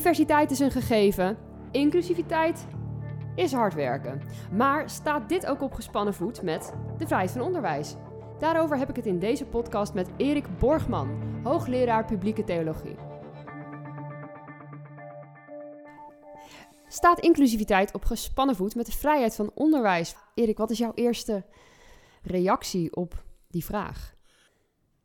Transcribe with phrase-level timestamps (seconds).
[0.00, 1.38] Diversiteit is een gegeven,
[1.70, 2.66] inclusiviteit
[3.34, 4.22] is hard werken.
[4.52, 7.94] Maar staat dit ook op gespannen voet met de vrijheid van onderwijs?
[8.38, 12.94] Daarover heb ik het in deze podcast met Erik Borgman, hoogleraar publieke theologie.
[16.88, 20.14] Staat inclusiviteit op gespannen voet met de vrijheid van onderwijs?
[20.34, 21.44] Erik, wat is jouw eerste
[22.22, 24.14] reactie op die vraag?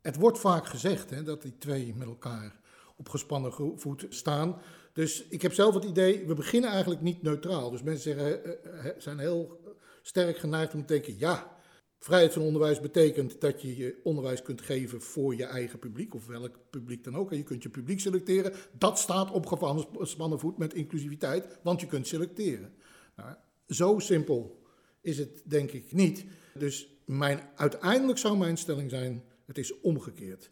[0.02, 2.64] Het wordt vaak gezegd hè, dat die twee met elkaar
[2.96, 4.60] op gespannen voet staan.
[4.96, 7.70] Dus ik heb zelf het idee, we beginnen eigenlijk niet neutraal.
[7.70, 9.60] Dus mensen zeggen, eh, eh, zijn heel
[10.02, 11.56] sterk geneigd om te denken, ja,
[11.98, 16.26] vrijheid van onderwijs betekent dat je je onderwijs kunt geven voor je eigen publiek, of
[16.26, 17.30] welk publiek dan ook.
[17.30, 18.52] En je kunt je publiek selecteren.
[18.78, 22.74] Dat staat op gespannen voet met inclusiviteit, want je kunt selecteren.
[23.16, 23.34] Nou,
[23.68, 24.62] zo simpel
[25.00, 26.24] is het denk ik niet.
[26.54, 30.50] Dus mijn, uiteindelijk zou mijn stelling zijn, het is omgekeerd.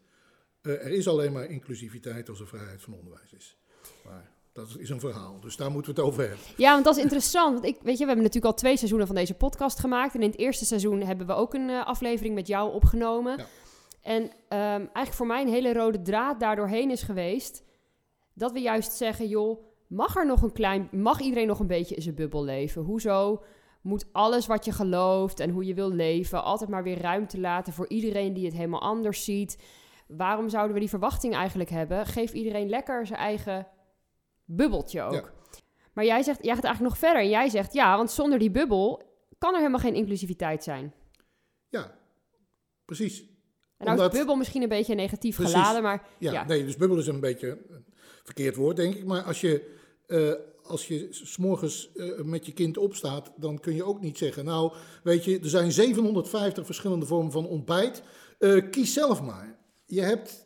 [0.62, 3.56] Uh, er is alleen maar inclusiviteit als er vrijheid van onderwijs is.
[4.04, 6.46] Maar dat is een verhaal, dus daar moeten we het over hebben.
[6.56, 7.52] Ja, want dat is interessant.
[7.52, 10.14] Want ik, weet je, we hebben natuurlijk al twee seizoenen van deze podcast gemaakt.
[10.14, 13.36] En in het eerste seizoen hebben we ook een uh, aflevering met jou opgenomen.
[13.36, 13.46] Ja.
[14.02, 17.62] En um, eigenlijk voor mij een hele rode draad daardoorheen is geweest...
[18.34, 20.88] dat we juist zeggen, joh, mag er nog een klein...
[20.92, 22.82] mag iedereen nog een beetje in zijn bubbel leven?
[22.82, 23.42] Hoezo
[23.80, 26.44] moet alles wat je gelooft en hoe je wil leven...
[26.44, 29.58] altijd maar weer ruimte laten voor iedereen die het helemaal anders ziet...
[30.06, 32.06] Waarom zouden we die verwachting eigenlijk hebben?
[32.06, 33.66] Geef iedereen lekker zijn eigen
[34.44, 35.32] bubbeltje ook.
[35.92, 37.22] Maar jij zegt, jij gaat eigenlijk nog verder.
[37.22, 39.02] En jij zegt, ja, want zonder die bubbel
[39.38, 40.94] kan er helemaal geen inclusiviteit zijn.
[41.68, 41.98] Ja,
[42.84, 43.24] precies.
[43.78, 46.06] En nou is bubbel misschien een beetje negatief geladen, maar...
[46.18, 47.84] Ja, nee, dus bubbel is een beetje een
[48.24, 49.04] verkeerd woord, denk ik.
[49.04, 53.84] Maar als je, uh, als je s'morgens uh, met je kind opstaat, dan kun je
[53.84, 54.44] ook niet zeggen...
[54.44, 58.02] Nou, weet je, er zijn 750 verschillende vormen van ontbijt.
[58.38, 60.43] Uh, kies zelf maar je hebt,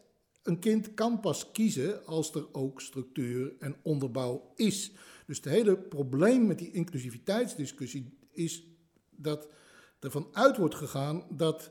[0.49, 4.93] een kind kan pas kiezen als er ook structuur en onderbouw is.
[5.27, 8.67] Dus het hele probleem met die inclusiviteitsdiscussie is
[9.11, 9.49] dat
[10.01, 11.71] ervan uit wordt gegaan dat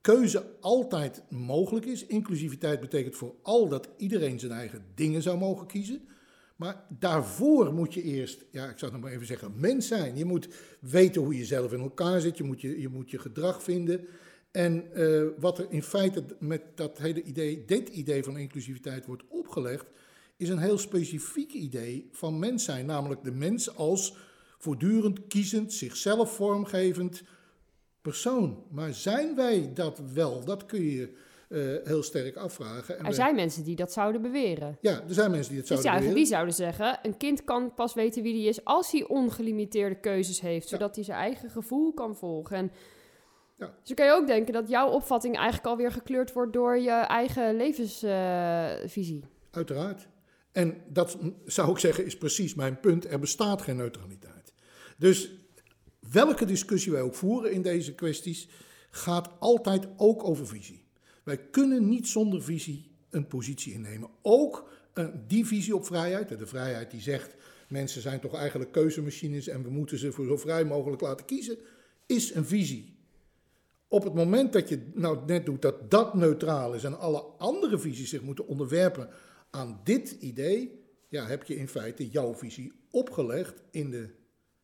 [0.00, 2.06] keuze altijd mogelijk is.
[2.06, 6.08] Inclusiviteit betekent vooral dat iedereen zijn eigen dingen zou mogen kiezen.
[6.56, 10.16] Maar daarvoor moet je eerst, ja, ik zou het nog maar even zeggen, mens zijn.
[10.16, 10.48] Je moet
[10.80, 14.06] weten hoe je zelf in elkaar zit, je moet je, je, moet je gedrag vinden.
[14.56, 19.22] En uh, wat er in feite met dat hele idee, dit idee van inclusiviteit wordt
[19.28, 19.86] opgelegd,
[20.36, 22.86] is een heel specifiek idee van mens zijn.
[22.86, 24.16] Namelijk de mens als
[24.58, 27.22] voortdurend kiezend, zichzelf vormgevend
[28.02, 28.64] persoon.
[28.70, 30.44] Maar zijn wij dat wel?
[30.44, 31.12] Dat kun je
[31.48, 32.98] uh, heel sterk afvragen.
[32.98, 34.78] En er zijn mensen die dat zouden beweren.
[34.80, 36.16] Ja, er zijn mensen die dat zouden dus beweren.
[36.16, 40.40] Die zouden zeggen, een kind kan pas weten wie hij is als hij ongelimiteerde keuzes
[40.40, 40.68] heeft.
[40.68, 42.56] Zodat hij zijn eigen gevoel kan volgen.
[42.56, 42.70] En
[43.56, 43.66] ja.
[43.66, 46.90] Dus dan kan je ook denken dat jouw opvatting eigenlijk alweer gekleurd wordt door je
[46.90, 49.20] eigen levensvisie.
[49.20, 50.08] Uh, Uiteraard.
[50.52, 53.10] En dat zou ik zeggen is precies mijn punt.
[53.10, 54.52] Er bestaat geen neutraliteit.
[54.98, 55.30] Dus
[56.10, 58.48] welke discussie wij ook voeren in deze kwesties,
[58.90, 60.84] gaat altijd ook over visie.
[61.22, 64.10] Wij kunnen niet zonder visie een positie innemen.
[64.22, 64.68] Ook
[65.26, 67.34] die visie op vrijheid, de vrijheid die zegt
[67.68, 71.58] mensen zijn toch eigenlijk keuzemachines en we moeten ze voor zo vrij mogelijk laten kiezen,
[72.06, 72.93] is een visie.
[73.94, 77.78] Op het moment dat je nou net doet dat dat neutraal is en alle andere
[77.78, 79.08] visies zich moeten onderwerpen
[79.50, 84.08] aan dit idee, ja, heb je in feite jouw visie opgelegd in de,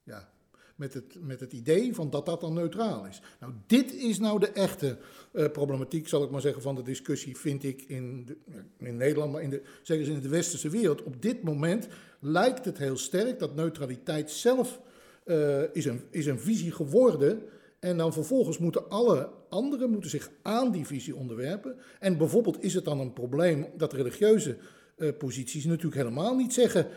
[0.03, 0.33] ja,
[0.77, 3.23] met, het, met het idee van dat dat dan neutraal is.
[3.41, 4.99] Nou, dit is nou de echte
[5.33, 8.37] uh, problematiek, zal ik maar zeggen, van de discussie, vind ik in, de,
[8.79, 11.03] in Nederland, maar in de, zeggen ze in de westerse wereld.
[11.03, 11.89] Op dit moment
[12.21, 14.81] lijkt het heel sterk dat neutraliteit zelf
[15.25, 17.43] uh, is, een, is een visie geworden
[17.81, 21.77] en dan vervolgens moeten alle anderen moeten zich aan die visie onderwerpen.
[21.99, 24.57] En bijvoorbeeld is het dan een probleem dat religieuze
[24.97, 26.91] uh, posities natuurlijk helemaal niet zeggen: uh,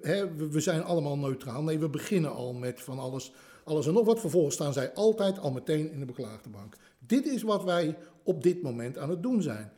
[0.00, 1.62] hè, we zijn allemaal neutraal.
[1.62, 3.32] Nee, we beginnen al met van alles,
[3.64, 4.20] alles en nog wat.
[4.20, 6.76] Vervolgens staan zij altijd al meteen in de beklaagde bank.
[6.98, 9.72] Dit is wat wij op dit moment aan het doen zijn.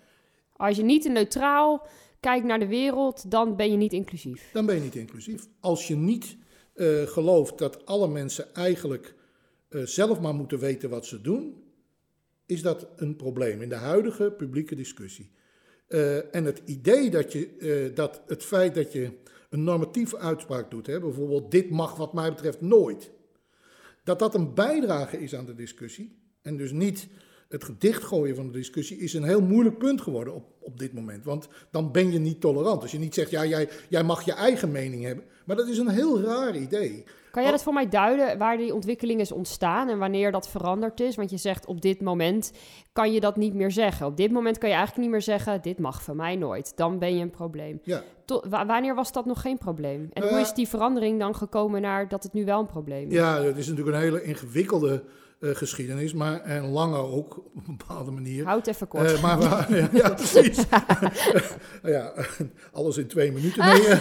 [0.53, 1.87] Als je niet neutraal
[2.21, 4.51] kijkt naar de wereld, dan ben je niet inclusief.
[4.53, 5.47] Dan ben je niet inclusief.
[5.61, 6.37] Als je niet
[6.75, 9.15] uh, gelooft dat alle mensen eigenlijk
[9.85, 11.65] zelf maar moeten weten wat ze doen,
[12.47, 15.31] is dat een probleem in de huidige publieke discussie.
[15.89, 19.11] Uh, en het idee dat, je, uh, dat het feit dat je
[19.51, 23.11] een normatieve uitspraak doet, hè, bijvoorbeeld dit mag wat mij betreft nooit,
[24.05, 27.09] dat dat een bijdrage is aan de discussie en dus niet
[27.49, 30.93] het gedicht gooien van de discussie is een heel moeilijk punt geworden op, op dit
[30.93, 31.25] moment.
[31.25, 32.83] Want dan ben je niet tolerant.
[32.83, 35.25] Als je niet zegt, ja, jij, jij mag je eigen mening hebben.
[35.45, 37.05] Maar dat is een heel raar idee.
[37.37, 41.01] Kan jij dat voor mij duiden, waar die ontwikkeling is ontstaan en wanneer dat veranderd
[41.01, 41.17] is?
[41.17, 42.53] Want je zegt op dit moment
[42.93, 44.07] kan je dat niet meer zeggen.
[44.07, 46.77] Op dit moment kan je eigenlijk niet meer zeggen, dit mag van mij nooit.
[46.77, 47.81] Dan ben je een probleem.
[47.83, 48.03] Ja.
[48.67, 50.09] wanneer was dat nog geen probleem?
[50.13, 53.15] En hoe is die verandering dan gekomen naar dat het nu wel een probleem is?
[53.15, 55.03] Ja, het is natuurlijk een hele ingewikkelde
[55.41, 58.45] geschiedenis, maar en lange ook op een bepaalde manier.
[58.45, 59.13] Houd even kort.
[59.13, 59.41] Uh, maar,
[59.77, 60.65] ja, ja, precies.
[61.83, 62.13] ja,
[62.73, 63.65] alles in twee minuten.
[63.65, 63.99] Nee,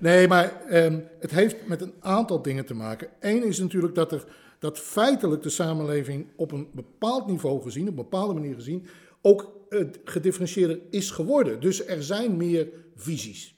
[0.00, 3.08] nee maar um, het heeft met een aantal dingen te maken.
[3.20, 4.24] Eén is natuurlijk dat er
[4.58, 8.86] dat feitelijk de samenleving op een bepaald niveau gezien, op een bepaalde manier gezien,
[9.22, 11.60] ook uh, gedifferentieerder is geworden.
[11.60, 13.56] Dus er zijn meer visies.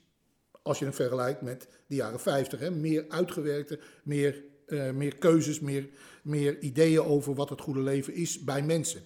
[0.61, 5.59] Als je het vergelijkt met de jaren 50, hè, meer uitgewerkte, meer, uh, meer keuzes,
[5.59, 5.89] meer
[6.21, 9.01] meer ideeën over wat het goede leven is bij mensen.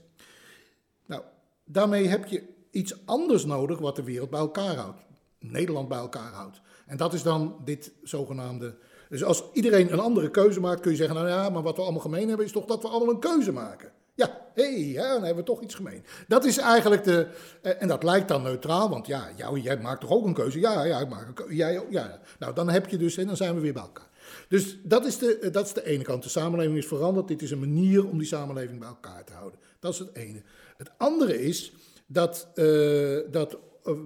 [1.05, 1.21] Nou,
[1.63, 4.99] daarmee heb je iets anders nodig wat de wereld bij elkaar houdt.
[5.39, 6.61] Nederland bij elkaar houdt.
[6.85, 8.77] En dat is dan dit zogenaamde.
[9.09, 11.81] Dus als iedereen een andere keuze maakt, kun je zeggen: Nou ja, maar wat we
[11.81, 13.91] allemaal gemeen hebben, is toch dat we allemaal een keuze maken.
[14.13, 16.05] Ja, hé, hey, dan hebben we toch iets gemeen.
[16.27, 17.27] Dat is eigenlijk de.
[17.61, 20.59] Eh, en dat lijkt dan neutraal, want ja, jou, jij maakt toch ook een keuze?
[20.59, 21.55] Ja, ja, ik maak een keuze.
[21.89, 22.19] Ja.
[22.39, 24.09] Nou, dan heb je dus, en dan zijn we weer bij elkaar.
[24.47, 26.23] Dus dat is, de, dat is de ene kant.
[26.23, 27.27] De samenleving is veranderd.
[27.27, 29.59] Dit is een manier om die samenleving bij elkaar te houden.
[29.79, 30.41] Dat is het ene.
[30.77, 31.73] Het andere is
[32.05, 33.57] dat, uh, dat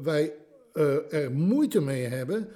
[0.03, 0.33] wij
[0.73, 2.49] uh, er moeite mee hebben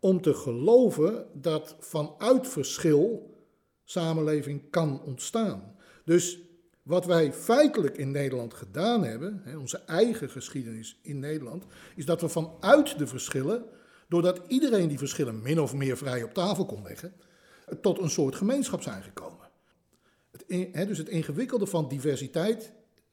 [0.00, 3.34] om te geloven dat vanuit verschil
[3.84, 5.76] samenleving kan ontstaan.
[6.04, 6.38] Dus
[6.82, 11.64] wat wij feitelijk in Nederland gedaan hebben, onze eigen geschiedenis in Nederland,
[11.96, 13.64] is dat we vanuit de verschillen,
[14.08, 17.12] doordat iedereen die verschillen min of meer vrij op tafel kon leggen,
[17.80, 19.48] tot een soort gemeenschap zijn gekomen.
[20.30, 22.72] Het, dus het ingewikkelde van diversiteit,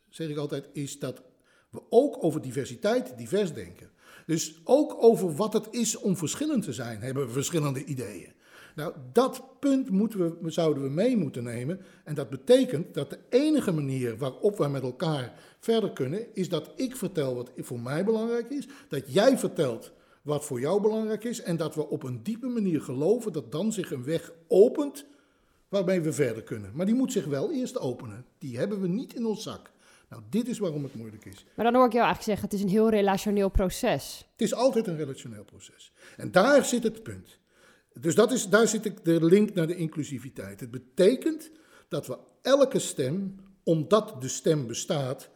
[0.10, 1.22] zeg ik altijd, is dat
[1.70, 3.90] we ook over diversiteit divers denken.
[4.26, 8.34] Dus ook over wat het is om verschillend te zijn, hebben we verschillende ideeën.
[8.76, 11.82] Nou, dat punt moeten we, zouden we mee moeten nemen.
[12.04, 16.72] En dat betekent dat de enige manier waarop wij met elkaar verder kunnen, is dat
[16.76, 19.92] ik vertel wat voor mij belangrijk is, dat jij vertelt
[20.26, 23.72] wat voor jou belangrijk is en dat we op een diepe manier geloven dat dan
[23.74, 25.06] zich een weg opent
[25.70, 26.72] waarmee we verder kunnen.
[26.74, 28.26] Maar die moet zich wel eerst openen.
[28.38, 29.72] Die hebben we niet in ons zak.
[30.10, 31.46] Nou, dit is waarom het moeilijk is.
[31.56, 34.28] Maar dan hoor ik jou eigenlijk zeggen, het is een heel relationeel proces.
[34.32, 35.92] Het is altijd een relationeel proces.
[36.18, 37.40] En daar zit het punt.
[37.94, 40.60] Dus dat is, daar zit de link naar de inclusiviteit.
[40.60, 41.52] Het betekent
[41.90, 45.30] dat we elke stem, omdat de stem bestaat,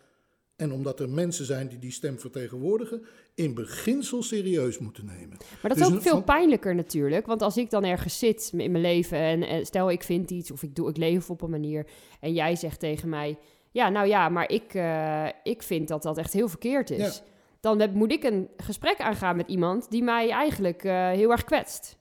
[0.59, 5.37] en omdat er mensen zijn die die stem vertegenwoordigen, in beginsel serieus moeten nemen.
[5.61, 7.25] Maar dat is dus ook veel pijnlijker natuurlijk.
[7.25, 10.63] Want als ik dan ergens zit in mijn leven en, stel ik vind iets of
[10.63, 11.87] ik, doe, ik leef op een manier
[12.19, 13.37] en jij zegt tegen mij,
[13.71, 17.21] ja nou ja, maar ik, uh, ik vind dat dat echt heel verkeerd is.
[17.59, 21.97] Dan moet ik een gesprek aangaan met iemand die mij eigenlijk uh, heel erg kwetst.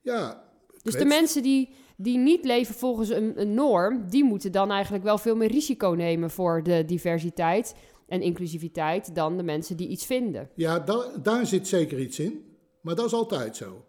[0.00, 0.44] Ja.
[0.82, 5.18] Dus de mensen die die niet leven volgens een, norm, die moeten dan eigenlijk wel
[5.18, 7.74] veel meer risico nemen voor de diversiteit
[8.08, 10.48] en inclusiviteit dan de mensen die iets vinden.
[10.54, 10.78] Ja,
[11.22, 12.44] daar, zit zeker iets in,
[12.80, 13.84] maar dat is altijd zo.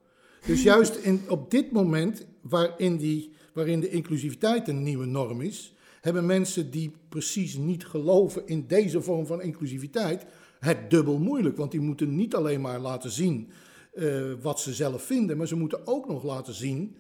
[0.46, 5.74] Dus juist in, op dit moment waarin, die, waarin de inclusiviteit een nieuwe norm is,
[6.02, 10.26] hebben mensen die precies niet geloven in deze vorm van inclusiviteit
[10.60, 11.58] het dubbel moeilijk.
[11.58, 13.50] Want die moeten niet alleen maar laten zien
[13.94, 16.96] uh, wat ze zelf vinden, maar ze moeten ook nog laten zien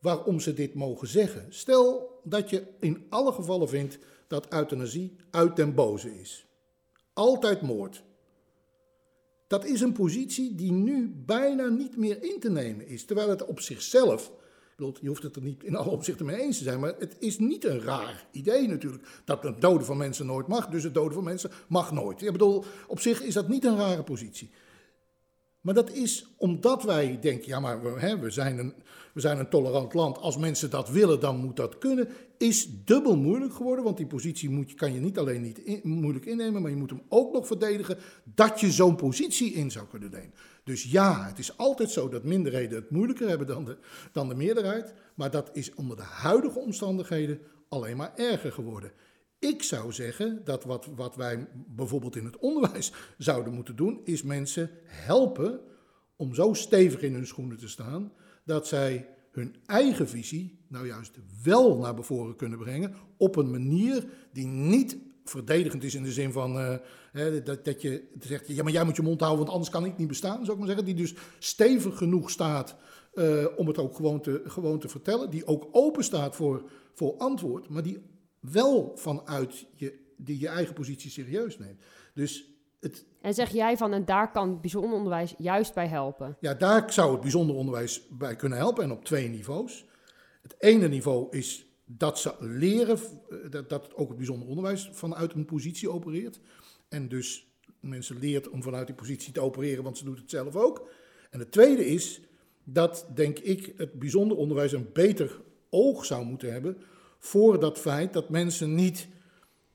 [0.00, 1.46] waarom ze dit mogen zeggen.
[1.48, 6.46] Stel dat je in alle gevallen vindt dat euthanasie uit den boze is.
[7.12, 8.02] Altijd moord.
[9.46, 13.04] Dat is een positie die nu bijna niet meer in te nemen is.
[13.04, 14.32] Terwijl het op zichzelf,
[14.76, 17.38] je hoeft het er niet in alle opzichten mee eens te zijn, maar het is
[17.38, 19.22] niet een raar idee natuurlijk.
[19.24, 22.22] Dat het doden van mensen nooit mag, dus het doden van mensen mag nooit.
[22.22, 24.50] Ik bedoel, op zich is dat niet een rare positie.
[25.60, 28.74] Maar dat is omdat wij denken, ja maar we, hè, we, zijn een,
[29.14, 30.18] we zijn een tolerant land.
[30.18, 32.08] Als mensen dat willen, dan moet dat kunnen.
[32.38, 36.62] Is dubbel moeilijk geworden, want die positie moet, kan je niet alleen niet moeilijk innemen,
[36.62, 40.34] maar je moet hem ook nog verdedigen dat je zo'n positie in zou kunnen nemen.
[40.64, 43.76] Dus ja, het is altijd zo dat minderheden het moeilijker hebben dan de,
[44.12, 44.94] dan de meerderheid.
[45.14, 48.92] Maar dat is onder de huidige omstandigheden alleen maar erger geworden.
[49.40, 54.22] Ik zou zeggen dat wat, wat wij bijvoorbeeld in het onderwijs zouden moeten doen, is
[54.22, 55.60] mensen helpen
[56.16, 58.12] om zo stevig in hun schoenen te staan
[58.44, 64.04] dat zij hun eigen visie nou juist wel naar bevoren kunnen brengen op een manier
[64.32, 66.74] die niet verdedigend is in de zin van uh,
[67.12, 69.84] hè, dat, dat je zegt, ja maar jij moet je mond houden, want anders kan
[69.84, 72.76] ik niet bestaan, zou ik maar zeggen, die dus stevig genoeg staat
[73.14, 77.16] uh, om het ook gewoon te, gewoon te vertellen, die ook open staat voor, voor
[77.16, 78.02] antwoord, maar die
[78.40, 81.80] wel vanuit je, die je eigen positie serieus neemt.
[82.14, 86.36] Dus het, en zeg jij van, en daar kan bijzonder onderwijs juist bij helpen?
[86.40, 89.86] Ja, daar zou het bijzonder onderwijs bij kunnen helpen en op twee niveaus.
[90.42, 92.98] Het ene niveau is dat ze leren,
[93.50, 96.40] dat, dat ook het bijzonder onderwijs vanuit een positie opereert.
[96.88, 97.46] En dus
[97.80, 100.88] mensen leert om vanuit die positie te opereren, want ze doet het zelf ook.
[101.30, 102.20] En het tweede is
[102.64, 106.76] dat, denk ik, het bijzonder onderwijs een beter oog zou moeten hebben
[107.20, 109.08] voor dat feit dat mensen niet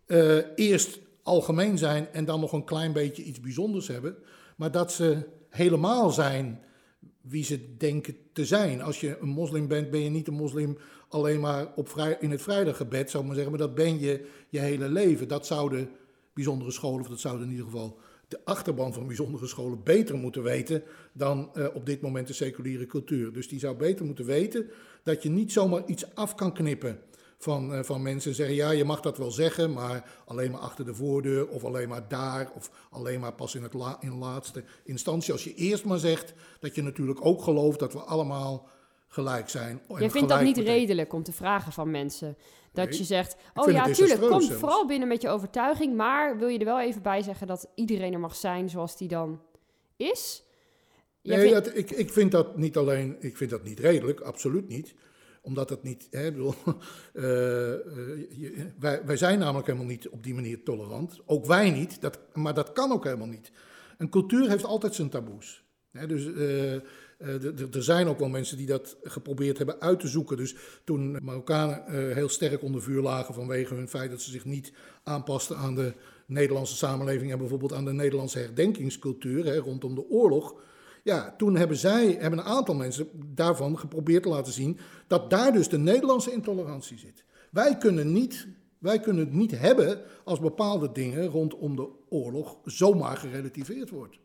[0.07, 4.15] uh, eerst algemeen zijn en dan nog een klein beetje iets bijzonders hebben,
[4.55, 5.17] maar dat ze
[5.49, 6.59] helemaal zijn
[7.21, 8.81] wie ze denken te zijn.
[8.81, 10.77] Als je een moslim bent, ben je niet een moslim
[11.09, 14.27] alleen maar op vrij, in het vrijdaggebed, zou ik maar zeggen, maar dat ben je
[14.49, 15.27] je hele leven.
[15.27, 15.89] Dat zouden
[16.33, 20.43] bijzondere scholen, of dat zouden in ieder geval de achterban van bijzondere scholen beter moeten
[20.43, 20.83] weten
[21.13, 23.33] dan uh, op dit moment de seculiere cultuur.
[23.33, 24.69] Dus die zou beter moeten weten
[25.03, 26.99] dat je niet zomaar iets af kan knippen
[27.37, 30.61] van, uh, van mensen en zeggen: ja, je mag dat wel zeggen, maar alleen maar
[30.61, 34.17] achter de voordeur of alleen maar daar of alleen maar pas in, het la in
[34.17, 35.33] laatste instantie.
[35.33, 38.69] Als je eerst maar zegt dat je natuurlijk ook gelooft dat we allemaal
[39.07, 39.81] gelijk zijn.
[39.97, 42.37] Je vindt dat niet redelijk om te vragen van mensen.
[42.73, 46.59] Dat je zegt, oh ja, tuurlijk, kom vooral binnen met je overtuiging, maar wil je
[46.59, 49.41] er wel even bij zeggen dat iedereen er mag zijn zoals die dan
[49.97, 50.43] is?
[51.21, 54.93] nee, dat, ik, ik vind dat niet alleen, ik vind dat niet redelijk, absoluut niet
[55.45, 56.53] omdat het niet, hè, bedoel,
[57.13, 61.19] uh, uh, wij, wij zijn namelijk helemaal niet op die manier tolerant.
[61.25, 63.51] Ook wij niet, dat, maar dat kan ook helemaal niet.
[63.97, 65.63] Een cultuur heeft altijd zijn taboes.
[65.91, 66.73] Hè, dus uh,
[67.75, 70.37] er zijn ook wel mensen die dat geprobeerd hebben uit te zoeken.
[70.37, 74.73] Dus toen Marokkanen heel sterk onder vuur lagen vanwege hun feit dat ze zich niet
[75.03, 75.93] aanpasten aan de
[76.25, 80.55] Nederlandse samenleving en bijvoorbeeld aan de Nederlandse herdenkingscultuur rondom de oorlog
[81.05, 85.53] ja, toen hebben zij, hebben een aantal mensen daarvan geprobeerd te laten zien dat daar
[85.53, 87.23] dus de Nederlandse intolerantie zit.
[87.51, 88.47] Wij kunnen, niet,
[88.77, 94.17] wij kunnen het niet hebben als bepaalde dingen rondom de oorlog zomaar gerelativeerd wordt.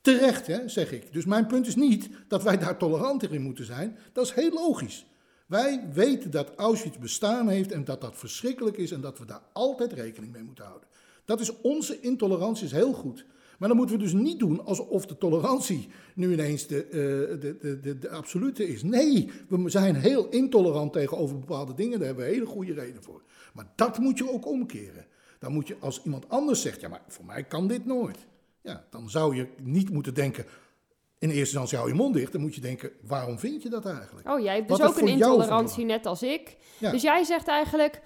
[0.00, 1.12] Terecht, hè, zeg ik.
[1.12, 3.98] Dus mijn punt is niet dat wij daar toleranter in moeten zijn.
[4.12, 5.06] Dat is heel logisch.
[5.46, 9.42] Wij weten dat Auschwitz bestaan heeft en dat dat verschrikkelijk is en dat we daar
[9.52, 10.88] altijd rekening mee moeten houden.
[11.24, 13.26] Dat is onze intolerantie is heel goed.
[13.58, 16.90] Maar dan moeten we dus niet doen alsof de tolerantie nu ineens de, uh,
[17.40, 18.82] de, de, de, de, absolute is.
[18.82, 21.98] Nee, we zijn heel intolerant tegenover bepaalde dingen.
[21.98, 23.22] Daar hebben we hele goede reden voor.
[23.52, 25.06] Maar dat moet je ook omkeren.
[25.38, 28.18] Dan moet je, als iemand anders zegt, ja, maar voor mij kan dit nooit.
[28.60, 30.46] Ja, dan zou je niet moeten denken,
[31.18, 32.32] in eerste instantie hou je mond dicht.
[32.32, 34.28] Dan moet je denken, waarom vind je dat eigenlijk?
[34.28, 36.56] Oh, jij hebt dus ook een intolerantie, net als ik.
[36.78, 38.00] Dus jij zegt eigenlijk,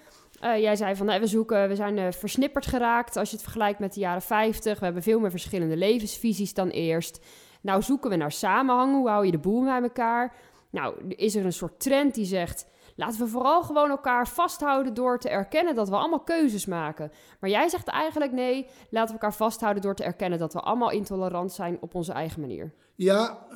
[0.45, 3.79] uh, jij zei van we zoeken, we zijn uh, versnipperd geraakt als je het vergelijkt
[3.79, 4.79] met de jaren 50.
[4.79, 7.25] We hebben veel meer verschillende levensvisies dan eerst.
[7.61, 8.95] Nou zoeken we naar samenhang.
[8.95, 10.35] Hoe hou je de boel bij elkaar?
[10.71, 12.67] Nou, is er een soort trend die zegt.
[12.97, 17.13] Laten we vooral gewoon elkaar vasthouden door te erkennen dat we allemaal keuzes maken.
[17.41, 20.91] Maar jij zegt eigenlijk nee, laten we elkaar vasthouden door te erkennen dat we allemaal
[20.91, 22.75] intolerant zijn op onze eigen manier.
[22.95, 23.47] Ja,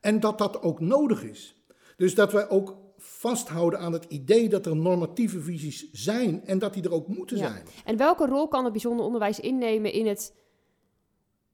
[0.00, 1.56] en dat dat ook nodig is.
[1.96, 6.74] Dus dat wij ook vasthouden aan het idee dat er normatieve visies zijn en dat
[6.74, 7.50] die er ook moeten ja.
[7.50, 7.64] zijn.
[7.84, 10.34] En welke rol kan het bijzonder onderwijs innemen in het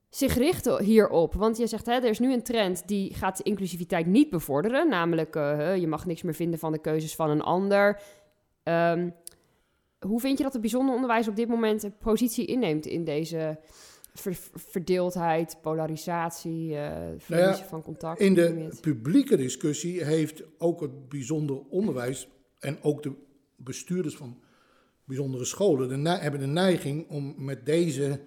[0.08, 1.34] zich richten hierop?
[1.34, 4.88] Want je zegt, hè, er is nu een trend die gaat inclusiviteit niet bevorderen.
[4.88, 8.00] Namelijk, uh, je mag niks meer vinden van de keuzes van een ander.
[8.64, 9.14] Um,
[10.00, 13.58] hoe vind je dat het bijzonder onderwijs op dit moment een positie inneemt in deze
[14.54, 18.20] verdeeldheid, polarisatie, uh, verlies van contact.
[18.20, 23.12] In de publieke discussie heeft ook het bijzonder onderwijs en ook de
[23.56, 24.40] bestuurders van
[25.04, 28.20] bijzondere scholen de hebben de neiging om met deze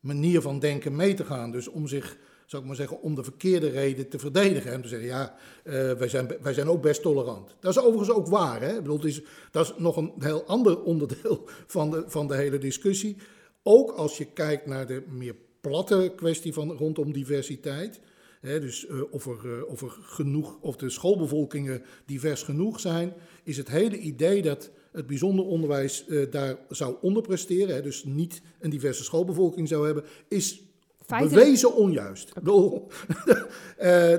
[0.00, 1.50] manier van denken mee te gaan.
[1.50, 4.72] Dus om zich, zou ik maar zeggen, om de verkeerde reden te verdedigen.
[4.72, 5.34] En te zeggen, ja,
[5.64, 7.56] uh, wij, zijn, wij zijn ook best tolerant.
[7.60, 8.60] Dat is overigens ook waar.
[8.60, 8.70] Hè?
[8.70, 12.34] Ik bedoel, het is, dat is nog een heel ander onderdeel van de, van de
[12.34, 13.16] hele discussie.
[13.62, 18.00] Ook als je kijkt naar de meer platte kwestie van, rondom diversiteit.
[18.40, 23.56] dus uh, of, er, uh, of er genoeg, of de schoolbevolkingen divers genoeg zijn, is
[23.56, 28.70] het hele idee dat het bijzonder onderwijs uh, daar zou onderpresteren, hè, dus niet een
[28.70, 30.62] diverse schoolbevolking zou hebben, is
[31.06, 32.32] Bewezen onjuist.
[32.44, 32.72] uh,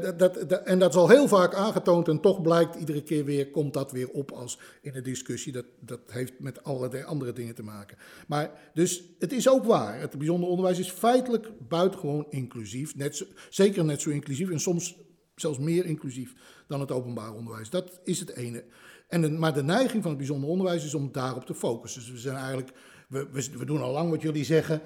[0.18, 3.50] dat, dat, en dat is al heel vaak aangetoond en toch blijkt iedere keer weer,
[3.50, 5.52] komt dat weer op als in een discussie.
[5.52, 7.98] Dat, dat heeft met allerlei andere dingen te maken.
[8.28, 12.96] Maar dus het is ook waar, het bijzonder onderwijs is feitelijk buitengewoon inclusief.
[12.96, 14.96] Net zo, zeker net zo inclusief en soms
[15.36, 16.34] zelfs meer inclusief
[16.68, 17.70] dan het openbaar onderwijs.
[17.70, 18.64] Dat is het ene.
[19.08, 22.02] En maar de neiging van het bijzonder onderwijs is om daarop te focussen.
[22.02, 22.72] Dus we zijn eigenlijk,
[23.08, 24.82] we, we, we doen al lang wat jullie zeggen,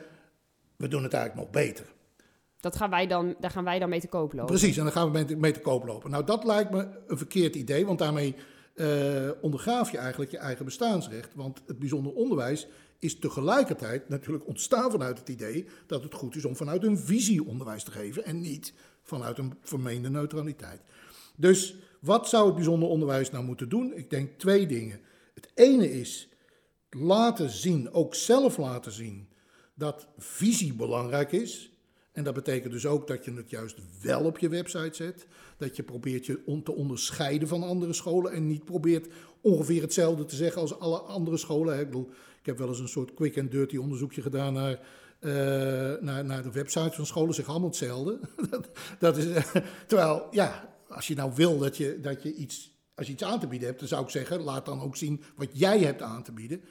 [0.77, 1.85] we doen het eigenlijk nog beter.
[2.59, 4.55] Dat gaan wij dan, daar gaan wij dan mee te koop lopen.
[4.55, 6.11] Precies, en dan gaan we mee, mee te koop lopen.
[6.11, 8.35] Nou, dat lijkt me een verkeerd idee, want daarmee
[8.75, 11.35] uh, ondergraaf je eigenlijk je eigen bestaansrecht.
[11.35, 12.67] Want het bijzonder onderwijs
[12.99, 17.45] is tegelijkertijd natuurlijk ontstaan vanuit het idee dat het goed is om vanuit een visie
[17.45, 20.81] onderwijs te geven en niet vanuit een vermeende neutraliteit.
[21.35, 23.93] Dus wat zou het bijzonder onderwijs nou moeten doen?
[23.95, 24.99] Ik denk twee dingen.
[25.33, 26.29] Het ene is
[26.89, 29.29] laten zien, ook zelf laten zien,
[29.77, 31.71] dat visie belangrijk is.
[32.11, 35.27] En dat betekent dus ook dat je het juist wel op je website zet.
[35.57, 39.07] Dat je probeert je te onderscheiden van andere scholen en niet probeert
[39.41, 41.79] ongeveer hetzelfde te zeggen als alle andere scholen.
[41.79, 44.79] Ik bedoel, ik heb wel eens een soort quick and dirty onderzoekje gedaan naar,
[45.19, 47.33] uh, naar, naar de websites van scholen.
[47.33, 48.19] Zeggen allemaal hetzelfde.
[48.99, 49.25] dat, is,
[49.87, 53.39] terwijl, ja, als je nou wil dat je, dat je iets, als je iets aan
[53.39, 56.23] te bieden hebt, dan zou ik zeggen, laat dan ook zien wat jij hebt aan
[56.23, 56.63] te bieden.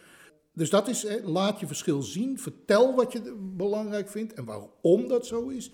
[0.57, 2.39] Dus dat is, laat je verschil zien.
[2.39, 5.71] Vertel wat je belangrijk vindt en waarom dat zo is.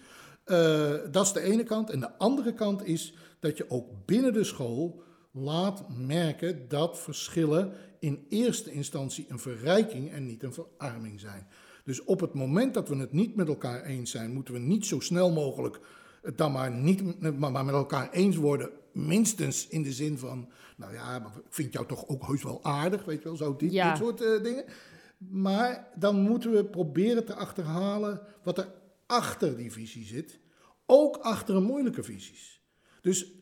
[0.46, 1.90] Uh, dat is de ene kant.
[1.90, 7.72] En de andere kant is dat je ook binnen de school laat merken dat verschillen
[7.98, 11.46] in eerste instantie een verrijking en niet een verarming zijn.
[11.84, 14.86] Dus op het moment dat we het niet met elkaar eens zijn, moeten we niet
[14.86, 15.80] zo snel mogelijk
[16.22, 18.70] het dan maar, niet, maar met elkaar eens worden.
[18.92, 23.04] Minstens in de zin van, nou ja, ik vind jou toch ook heus wel aardig,
[23.04, 24.64] weet je wel, zo dit, dit soort uh, dingen.
[25.18, 28.72] Maar dan moeten we proberen te achterhalen wat er
[29.06, 30.38] achter die visie zit.
[30.86, 32.60] Ook achter een moeilijke visies.
[33.00, 33.32] Dus,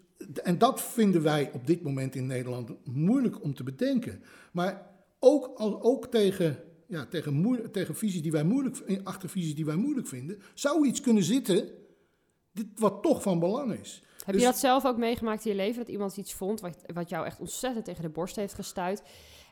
[0.42, 4.22] en dat vinden wij op dit moment in Nederland moeilijk om te bedenken.
[4.52, 5.52] Maar ook,
[5.84, 10.38] ook tegen, ja, tegen, tegen visies die wij moeilijk, achter visies die wij moeilijk vinden,
[10.54, 11.68] zou iets kunnen zitten
[12.52, 14.02] dit, wat toch van belang is.
[14.30, 15.78] Heb je dus- dat zelf ook meegemaakt in je leven?
[15.78, 19.02] Dat iemand iets vond wat, wat jou echt ontzettend tegen de borst heeft gestuurd?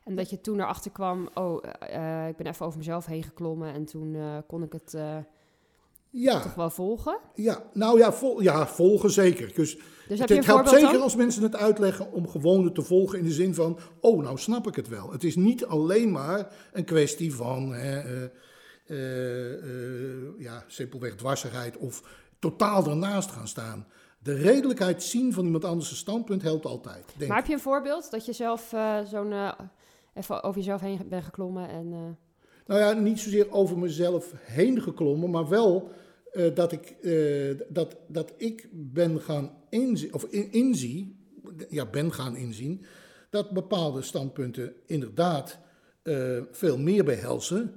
[0.04, 3.72] En dat je toen erachter kwam, oh, uh, ik ben even over mezelf heen geklommen
[3.72, 5.16] en toen uh, kon ik het uh,
[6.10, 6.40] ja.
[6.40, 7.18] toch wel volgen?
[7.34, 9.54] Ja, nou ja, vol, ja volgen zeker.
[9.54, 11.02] Dus, dus het, het helpt zeker dan?
[11.02, 14.66] als mensen het uitleggen om gewoon te volgen in de zin van, oh, nou snap
[14.66, 15.12] ik het wel.
[15.12, 17.74] Het is niet alleen maar een kwestie van,
[20.38, 22.02] ja, simpelweg dwarsigheid of
[22.38, 23.86] totaal ernaast gaan staan.
[24.18, 27.04] De redelijkheid zien van iemand anders standpunt helpt altijd.
[27.16, 29.52] Denk maar heb je een voorbeeld dat je zelf uh, zo'n uh,
[30.14, 31.86] even over jezelf heen bent geklommen en.
[31.86, 31.98] Uh...
[32.66, 35.90] Nou ja, niet zozeer over mezelf heen geklommen, maar wel
[36.54, 36.96] dat, ik,
[37.68, 41.16] dat, dat ik ben gaan inzien, of in, inzie,
[41.68, 42.84] ja, ben gaan inzien,
[43.30, 45.58] dat bepaalde standpunten inderdaad
[46.50, 47.74] veel meer behelzen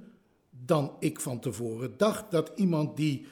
[0.50, 2.30] dan ik van tevoren dacht.
[2.30, 3.26] Dat iemand die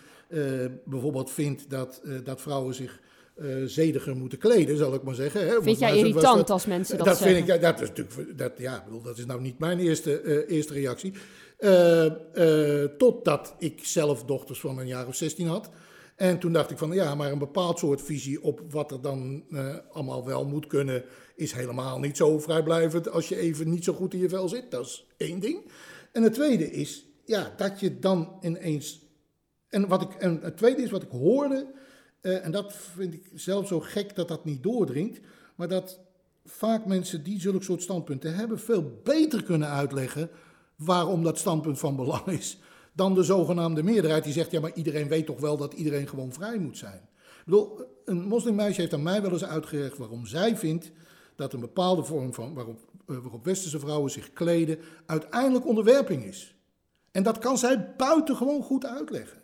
[0.84, 3.00] bijvoorbeeld vindt dat, uh, dat vrouwen zich
[3.36, 5.46] uh, zediger moeten kleden, zal ik maar zeggen.
[5.46, 5.62] Hè.
[5.62, 7.36] Vind jij irritant als mensen dat, dat zeggen?
[7.36, 10.72] Vind ik, dat is natuurlijk, dat, ja, bedoel, dat is nou niet mijn eerste, eerste
[10.72, 11.12] reactie.
[12.98, 15.70] totdat ik zelf dochters van een jaar of 16 had.
[16.16, 19.44] En toen dacht ik van ja, maar een bepaald soort visie op wat er dan
[19.92, 24.14] allemaal wel moet kunnen, is helemaal niet zo vrijblijvend als je even niet zo goed
[24.14, 24.70] in je vel zit.
[24.70, 25.70] Dat is één ding.
[26.12, 29.00] En het tweede is ja, dat je dan ineens
[29.70, 31.66] en, wat ik, en het tweede is wat ik hoorde,
[32.22, 35.20] uh, en dat vind ik zelf zo gek dat dat niet doordringt,
[35.54, 36.00] maar dat
[36.44, 40.30] vaak mensen die zulke soort standpunten hebben, veel beter kunnen uitleggen
[40.76, 42.59] waarom dat standpunt van belang is,
[42.92, 46.33] dan de zogenaamde meerderheid die zegt, ja maar iedereen weet toch wel dat iedereen gewoon
[46.33, 47.09] vrij moet zijn.
[47.38, 50.90] Ik bedoel, een moslimmeisje heeft aan mij wel eens uitgelegd waarom zij vindt
[51.37, 56.54] dat een bepaalde vorm van waarop, uh, waarop westerse vrouwen zich kleden uiteindelijk onderwerping is.
[57.11, 59.39] En dat kan zij buitengewoon goed uitleggen.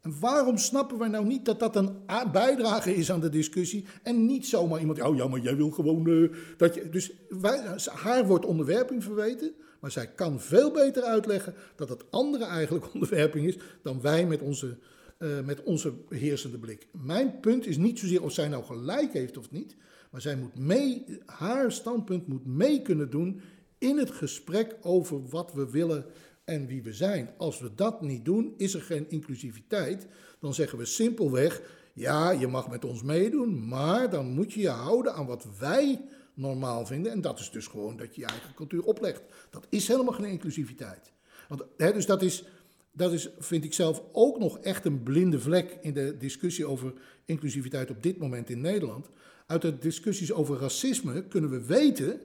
[0.00, 1.96] En waarom snappen wij nou niet dat dat een
[2.32, 6.08] bijdrage is aan de discussie en niet zomaar iemand, oh ja, maar jij wil gewoon
[6.08, 6.88] uh, dat je.
[6.88, 12.44] Dus wij, haar wordt onderwerping verweten, maar zij kan veel beter uitleggen dat het andere
[12.44, 14.78] eigenlijk onderwerping is dan wij met onze,
[15.18, 16.86] uh, met onze heersende blik.
[16.92, 19.76] Mijn punt is niet zozeer of zij nou gelijk heeft of niet,
[20.10, 23.40] maar zij moet mee, haar standpunt moet mee kunnen doen
[23.78, 26.04] in het gesprek over wat we willen
[26.48, 27.30] en wie we zijn.
[27.36, 30.06] Als we dat niet doen, is er geen inclusiviteit.
[30.40, 34.68] Dan zeggen we simpelweg: ja, je mag met ons meedoen, maar dan moet je je
[34.68, 36.00] houden aan wat wij
[36.34, 37.12] normaal vinden.
[37.12, 39.22] En dat is dus gewoon dat je je eigen cultuur oplegt.
[39.50, 41.12] Dat is helemaal geen inclusiviteit.
[41.48, 42.44] Want, hè, dus dat is,
[42.92, 46.92] dat is, vind ik zelf, ook nog echt een blinde vlek in de discussie over
[47.24, 49.08] inclusiviteit op dit moment in Nederland.
[49.46, 52.20] Uit de discussies over racisme kunnen we weten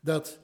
[0.00, 0.38] dat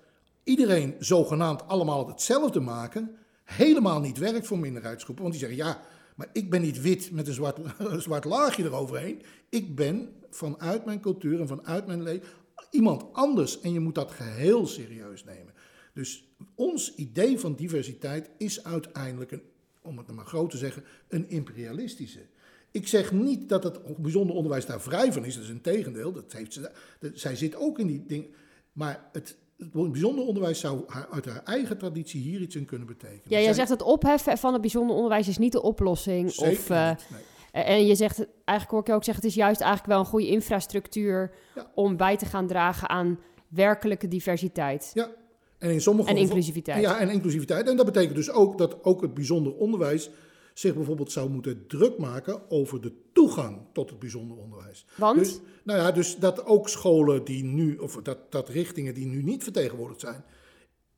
[0.46, 5.24] iedereen zogenaamd allemaal hetzelfde maken, helemaal niet werkt voor minderheidsgroepen.
[5.24, 5.80] Want die zeggen, ja,
[6.14, 7.58] maar ik ben niet wit met een zwart,
[8.06, 9.22] zwart laagje eroverheen.
[9.48, 12.28] Ik ben vanuit mijn cultuur en vanuit mijn leven
[12.70, 13.60] iemand anders.
[13.60, 15.54] En je moet dat geheel serieus nemen.
[15.92, 19.42] Dus ons idee van diversiteit is uiteindelijk, een,
[19.82, 22.26] om het maar groot te zeggen, een imperialistische.
[22.70, 26.12] Ik zeg niet dat het bijzonder onderwijs daar vrij van is, dat is een tegendeel.
[26.12, 26.70] Dat heeft ze,
[27.14, 28.28] zij zit ook in die dingen.
[28.72, 33.22] Maar het, het bijzonder onderwijs zou uit haar eigen traditie hier iets in kunnen betekenen.
[33.24, 36.32] Ja, jij zegt het opheffen van het bijzonder onderwijs is niet de oplossing.
[36.32, 37.64] Zeker of, uh, niet, nee.
[37.64, 40.10] En je zegt, eigenlijk hoor ik je ook zeggen, het is juist eigenlijk wel een
[40.10, 41.30] goede infrastructuur
[41.74, 44.90] om bij te gaan dragen aan werkelijke diversiteit.
[44.94, 45.10] Ja,
[45.58, 46.82] en in sommige En inclusiviteit.
[46.82, 47.68] Ja, en inclusiviteit.
[47.68, 50.10] En dat betekent dus ook dat ook het bijzonder onderwijs
[50.58, 54.86] zich bijvoorbeeld zou moeten druk maken over de toegang tot het bijzonder onderwijs.
[54.96, 55.18] Want?
[55.18, 59.22] Dus, nou ja, dus dat ook scholen die nu, of dat, dat richtingen die nu
[59.22, 60.24] niet vertegenwoordigd zijn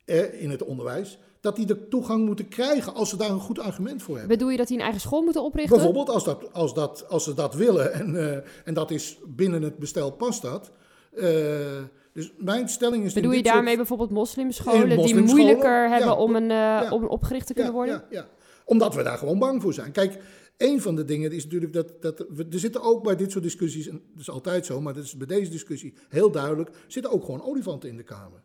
[0.04, 3.58] eh, in het onderwijs, dat die de toegang moeten krijgen als ze daar een goed
[3.58, 4.36] argument voor hebben.
[4.36, 5.76] Bedoel je dat die een eigen school moeten oprichten?
[5.76, 9.62] Bijvoorbeeld als, dat, als, dat, als ze dat willen en, uh, en dat is binnen
[9.62, 10.70] het bestel past dat.
[11.14, 11.24] Uh,
[12.12, 13.12] dus mijn stelling is.
[13.12, 13.76] Bedoel je daarmee soort...
[13.76, 16.90] bijvoorbeeld moslimscholen die moeilijker hebben om, een, uh, ja.
[16.90, 18.04] om opgericht te kunnen ja, worden?
[18.10, 18.28] Ja, ja,
[18.68, 19.92] omdat we daar gewoon bang voor zijn.
[19.92, 20.18] Kijk,
[20.56, 23.44] een van de dingen is natuurlijk dat, dat we, er zitten ook bij dit soort
[23.44, 27.12] discussies, en dat is altijd zo, maar dat is bij deze discussie heel duidelijk, zitten
[27.12, 28.42] ook gewoon olifanten in de Kamer.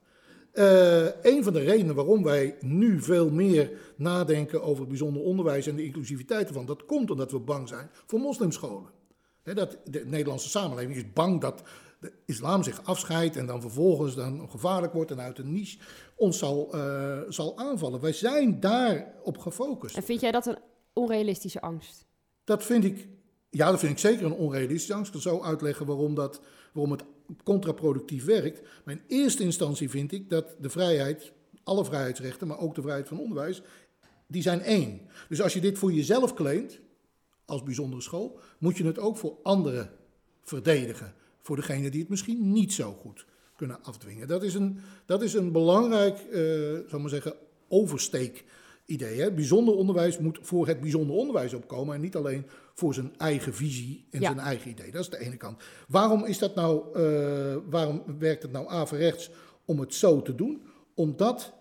[0.53, 5.67] Uh, een van de redenen waarom wij nu veel meer nadenken over het bijzonder onderwijs
[5.67, 8.89] en de inclusiviteit ervan, dat komt omdat we bang zijn voor moslimscholen.
[9.43, 11.63] Dat de Nederlandse samenleving is bang dat
[12.03, 15.77] de islam zich afscheidt en dan vervolgens dan gevaarlijk wordt en uit een niche
[16.15, 18.01] ons zal, uh, zal aanvallen.
[18.01, 19.95] Wij zijn daarop gefocust.
[19.95, 20.57] En vind jij dat een
[20.93, 22.05] onrealistische angst?
[22.43, 23.07] Dat vind ik,
[23.49, 25.15] ja, dat vind ik zeker een onrealistische angst.
[25.15, 26.41] Ik kan zo uitleggen waarom, dat,
[26.73, 27.03] waarom het
[27.43, 28.61] contraproductief werkt.
[28.85, 31.31] Maar in eerste instantie vind ik dat de vrijheid,
[31.63, 33.61] alle vrijheidsrechten, maar ook de vrijheid van onderwijs,
[34.27, 35.01] die zijn één.
[35.29, 36.79] Dus als je dit voor jezelf claimt,
[37.45, 39.89] als bijzondere school, moet je het ook voor anderen
[40.43, 41.13] verdedigen.
[41.43, 43.25] Voor degenen die het misschien niet zo goed
[43.55, 44.27] kunnen afdwingen.
[44.27, 47.33] Dat is een, dat is een belangrijk, uh, zal maar zeggen,
[47.67, 48.43] oversteek
[48.85, 49.19] idee.
[49.21, 49.31] Hè?
[49.31, 54.05] Bijzonder onderwijs moet voor het bijzonder onderwijs opkomen en niet alleen voor zijn eigen visie
[54.11, 54.25] en Ja.
[54.27, 54.91] zijn eigen idee.
[54.91, 55.61] Dat is de ene kant.
[55.87, 59.29] Waarom is dat nou, eh, waarom werkt het nou averechts
[59.65, 60.63] om het zo te doen?
[60.93, 61.53] Omdat,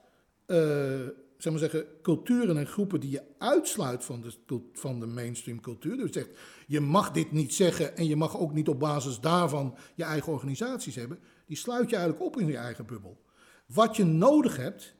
[0.46, 1.00] eh,
[1.42, 5.96] zeg maar zeggen, culturen en groepen die je uitsluit van de, van de mainstream cultuur.
[5.96, 6.30] Dus zegt,
[6.66, 10.32] je mag dit niet zeggen en je mag ook niet op basis daarvan je eigen
[10.32, 11.18] organisaties hebben.
[11.46, 13.24] Die sluit je eigenlijk op in je eigen bubbel.
[13.66, 14.94] Wat je nodig hebt,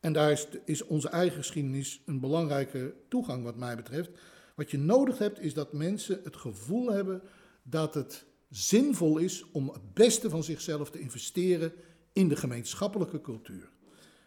[0.00, 4.10] en daar is, is onze eigen geschiedenis een belangrijke toegang wat mij betreft.
[4.56, 7.22] Wat je nodig hebt is dat mensen het gevoel hebben
[7.62, 11.72] dat het zinvol is om het beste van zichzelf te investeren
[12.12, 13.68] in de gemeenschappelijke cultuur.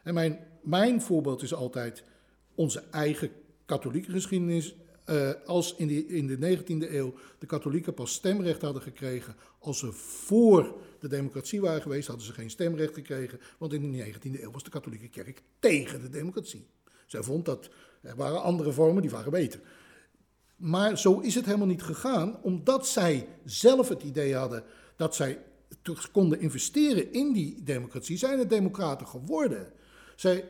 [0.03, 2.03] En mijn, mijn voorbeeld is altijd
[2.55, 3.31] onze eigen
[3.65, 4.75] katholieke geschiedenis.
[5.05, 9.91] Eh, als in, in de 19e eeuw de katholieken pas stemrecht hadden gekregen als ze
[9.91, 14.51] voor de democratie waren geweest, hadden ze geen stemrecht gekregen, want in de 19e eeuw
[14.51, 16.67] was de katholieke kerk tegen de democratie.
[17.05, 17.69] Zij vond dat
[18.01, 19.59] er waren andere vormen die waren beter.
[20.55, 24.63] Maar zo is het helemaal niet gegaan, omdat zij zelf het idee hadden
[24.95, 25.43] dat zij
[26.11, 29.71] konden investeren in die democratie, zijn het democraten geworden.
[30.21, 30.49] Zij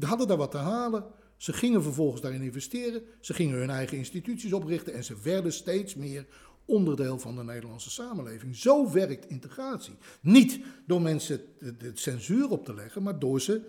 [0.00, 1.04] hadden daar wat te halen.
[1.36, 3.02] Ze gingen vervolgens daarin investeren.
[3.20, 6.26] Ze gingen hun eigen instituties oprichten en ze werden steeds meer
[6.64, 8.56] onderdeel van de Nederlandse samenleving.
[8.56, 9.94] Zo werkt integratie.
[10.20, 13.60] Niet door mensen de, censuur op te leggen, maar door ze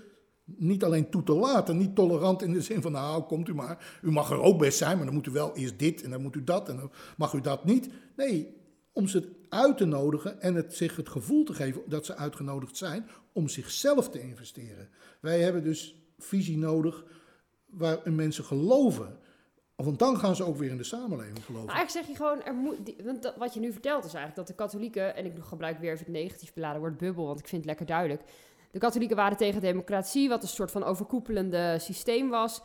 [0.44, 1.78] niet alleen toe te laten.
[1.78, 4.00] Niet tolerant in de zin van, nou, komt u maar.
[4.02, 6.22] U mag er ook best zijn, maar dan moet u wel eerst dit en dan
[6.22, 7.90] moet u dat en dan mag u dat niet.
[8.16, 8.58] Nee,
[8.92, 12.78] om ze uit te nodigen en het, zich het gevoel te geven dat ze uitgenodigd
[12.78, 13.10] zijn
[13.40, 14.90] om zichzelf te investeren.
[15.20, 17.04] Wij hebben dus visie nodig
[17.66, 19.18] waarin mensen geloven.
[19.76, 21.66] Want dan gaan ze ook weer in de samenleving geloven.
[21.68, 24.14] Maar eigenlijk zeg je gewoon, er moet, die- want dat- wat je nu vertelt is
[24.14, 27.40] eigenlijk dat de katholieken, en ik gebruik weer even het negatief beladen woord bubbel, want
[27.40, 28.22] ik vind het lekker duidelijk.
[28.72, 32.62] De katholieken waren tegen democratie, wat een soort van overkoepelende systeem was.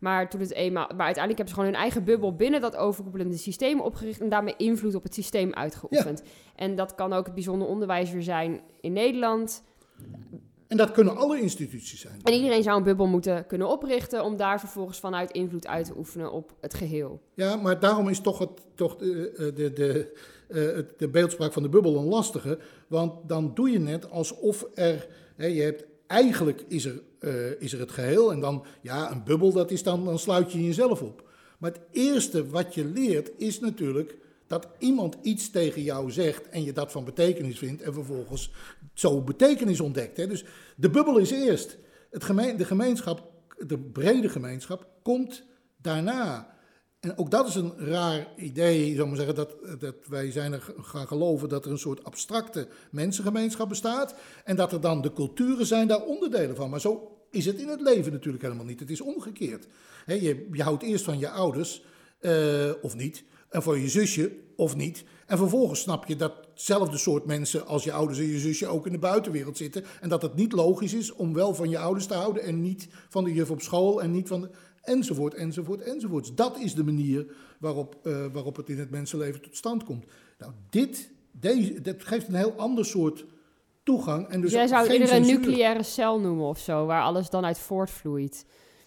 [0.00, 3.36] Maar, toen het eenmaal, maar uiteindelijk hebben ze gewoon hun eigen bubbel binnen dat overkoepelende
[3.36, 6.22] systeem opgericht en daarmee invloed op het systeem uitgeoefend.
[6.56, 9.62] En dat kan ook het bijzonder onderwijs weer zijn in Nederland.
[10.66, 12.20] En dat kunnen alle instituties zijn.
[12.22, 15.96] En iedereen zou een bubbel moeten kunnen oprichten om daar vervolgens vanuit invloed uit te
[15.96, 17.20] oefenen op het geheel.
[17.34, 20.12] Ja, maar daarom is toch, het, toch de, eh, de, de,
[20.48, 22.58] eh, het- de beeldspraak van de bubbel een lastige.
[22.86, 25.08] Want dan doe je net alsof er.
[25.36, 28.32] Hè, je hebt, eigenlijk is er, eh, is er het geheel.
[28.32, 31.24] En dan, ja, een bubbel, dat is dan, dan sluit je jezelf op.
[31.58, 36.64] Maar het eerste wat je leert is natuurlijk dat iemand iets tegen jou zegt en
[36.64, 38.50] je dat van betekenis vindt en vervolgens
[38.94, 40.16] zo betekenis ontdekt.
[40.16, 40.26] Hè.
[40.26, 40.44] Dus
[40.76, 41.78] de bubbel is eerst.
[42.10, 43.32] Het gemeen, de gemeenschap,
[43.66, 45.44] de brede gemeenschap, komt
[45.76, 46.54] daarna.
[47.00, 50.74] En ook dat is een raar idee, zou maar zeggen, dat, dat wij zijn er
[50.76, 54.14] gaan geloven dat er een soort abstracte mensengemeenschap bestaat.
[54.44, 56.70] En dat er dan de culturen zijn daar onderdelen van.
[56.70, 58.80] Maar zo is het in het leven natuurlijk helemaal niet.
[58.80, 59.66] Het is omgekeerd.
[60.06, 61.84] Je, je houdt eerst van je ouders,
[62.18, 63.24] eh, of niet,
[63.56, 65.04] en van je zusje, of niet.
[65.26, 68.86] En vervolgens snap je dat hetzelfde soort mensen als je ouders en je zusje ook
[68.86, 69.84] in de buitenwereld zitten.
[70.00, 72.88] En dat het niet logisch is om wel van je ouders te houden en niet
[73.08, 74.50] van de juf op school en niet van de...
[74.82, 76.36] enzovoort, enzovoort, enzovoort.
[76.36, 77.26] Dat is de manier
[77.58, 80.04] waarop, uh, waarop het in het mensenleven tot stand komt.
[80.38, 83.24] Nou, dit, deze, dat geeft een heel ander soort
[83.82, 84.28] toegang.
[84.28, 87.58] En dus Jij zou het een nucleaire cel noemen of zo, waar alles dan uit
[87.58, 88.44] voortvloeit.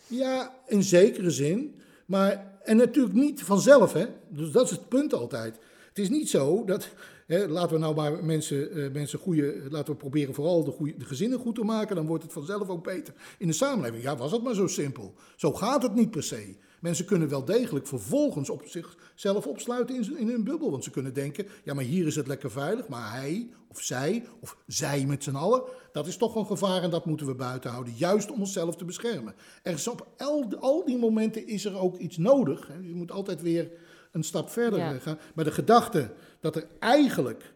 [0.07, 1.75] Ja, in zekere zin.
[2.05, 4.05] Maar, en natuurlijk niet vanzelf, hè.
[4.27, 5.59] Dus dat is het punt altijd.
[5.87, 6.89] Het is niet zo dat,
[7.27, 11.05] hè, laten we nou maar mensen, uh, mensen goede, laten we proberen vooral de, de
[11.05, 14.03] gezinnen goed te maken, dan wordt het vanzelf ook beter in de samenleving.
[14.03, 15.13] Ja, was het maar zo simpel.
[15.35, 16.55] Zo gaat het niet per se.
[16.79, 20.71] Mensen kunnen wel degelijk vervolgens op zichzelf opsluiten in, in hun bubbel.
[20.71, 22.87] Want ze kunnen denken, ja, maar hier is het lekker veilig.
[22.87, 25.61] Maar hij of zij, of zij met z'n allen,
[25.91, 27.93] dat is toch een gevaar en dat moeten we buiten houden.
[27.97, 29.35] Juist om onszelf te beschermen.
[29.63, 32.69] Er is op al, al die momenten is er ook iets nodig.
[32.81, 33.71] Je moet altijd weer
[34.11, 35.19] een stap verder gaan.
[35.35, 37.53] Maar de gedachte dat er eigenlijk,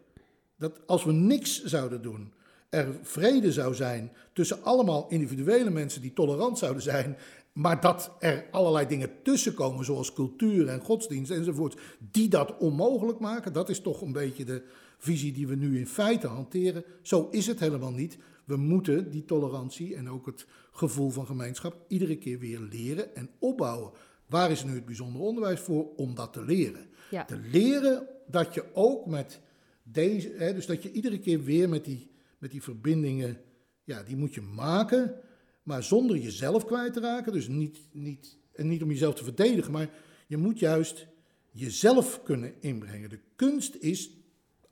[0.58, 2.34] dat als we niks zouden doen,
[2.70, 7.18] er vrede zou zijn tussen allemaal individuele mensen die tolerant zouden zijn
[7.54, 11.80] maar dat er allerlei dingen tussenkomen, zoals cultuur en godsdienst enzovoort,
[12.12, 14.64] die dat onmogelijk maken, dat is toch een beetje de
[14.98, 16.84] visie die we nu in feite hanteren.
[17.02, 18.18] Zo is het helemaal niet.
[18.46, 23.30] We moeten die tolerantie en ook het gevoel van gemeenschap iedere keer weer leren en
[23.40, 23.92] opbouwen.
[24.26, 25.96] Waar is nu het bijzonder onderwijs voor?
[25.96, 26.88] Om dat te leren.
[27.28, 29.40] Te leren dat je ook met
[29.84, 33.38] deze, hè, dus dat je iedere keer weer met die, met die verbindingen,
[33.84, 35.16] ja, die moet je maken
[35.64, 37.34] maar zonder jezelf kwijt te raken.
[37.34, 39.90] Dus niet, niet, en niet om jezelf te verdedigen, maar
[40.28, 41.08] je moet juist
[41.52, 43.10] jezelf kunnen inbrengen.
[43.10, 44.12] De kunst is,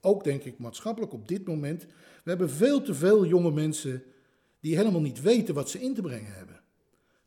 [0.01, 1.85] ook denk ik maatschappelijk op dit moment,
[2.23, 4.03] we hebben veel te veel jonge mensen
[4.59, 6.59] die helemaal niet weten wat ze in te brengen hebben.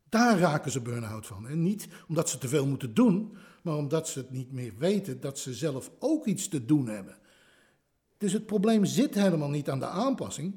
[0.08, 1.48] Daar raken ze burn-out van.
[1.48, 5.20] En niet omdat ze te veel moeten doen, maar omdat ze het niet meer weten
[5.20, 7.16] dat ze zelf ook iets te doen hebben.
[8.18, 10.54] Dus het probleem zit helemaal niet aan de aanpassing.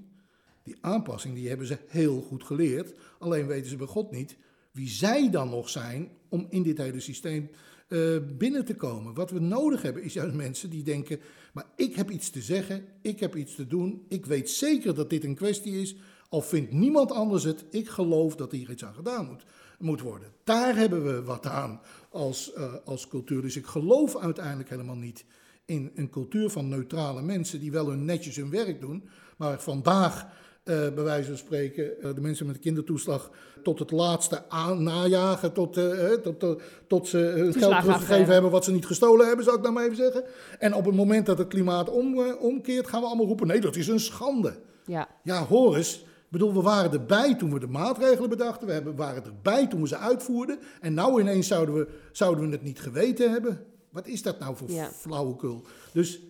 [0.68, 2.94] Die aanpassing die hebben ze heel goed geleerd.
[3.20, 4.38] Alleen weten ze bij God niet
[4.72, 7.50] wie zij dan nog zijn om in dit hele systeem
[7.88, 9.14] uh, binnen te komen.
[9.14, 11.20] Wat we nodig hebben is juist mensen die denken:
[11.54, 15.10] maar ik heb iets te zeggen, ik heb iets te doen, ik weet zeker dat
[15.10, 15.96] dit een kwestie is.
[16.30, 19.44] Al vindt niemand anders het, ik geloof dat hier iets aan gedaan moet,
[19.80, 20.32] moet worden.
[20.44, 23.42] Daar hebben we wat aan als, uh, als cultuur.
[23.42, 25.26] Dus ik geloof uiteindelijk helemaal niet
[25.66, 30.28] in een cultuur van neutrale mensen die wel hun netjes hun werk doen, maar vandaag
[30.68, 33.32] bij wijze van spreken, uh, de mensen met de kindertoeslag
[33.64, 38.64] tot het laatste aan, najagen, tot, uh, tot, tot ze het geld teruggegeven hebben wat
[38.64, 40.24] ze niet gestolen hebben, zou ik dan maar even zeggen.
[40.60, 43.76] En op het moment dat het klimaat om, omkeert, gaan we allemaal roepen, nee, dat
[43.76, 44.56] is een schande.
[44.86, 48.74] Ja, ja hoor eens, ik bedoel, we waren erbij toen we de maatregelen bedachten, we
[48.74, 52.64] hebben, waren erbij toen we ze uitvoerden, en nou ineens zouden we, zouden we het
[52.64, 53.66] niet geweten hebben.
[53.90, 54.92] Wat is dat nou voor ja.
[54.92, 55.64] flauwekul?
[55.94, 56.22] Dus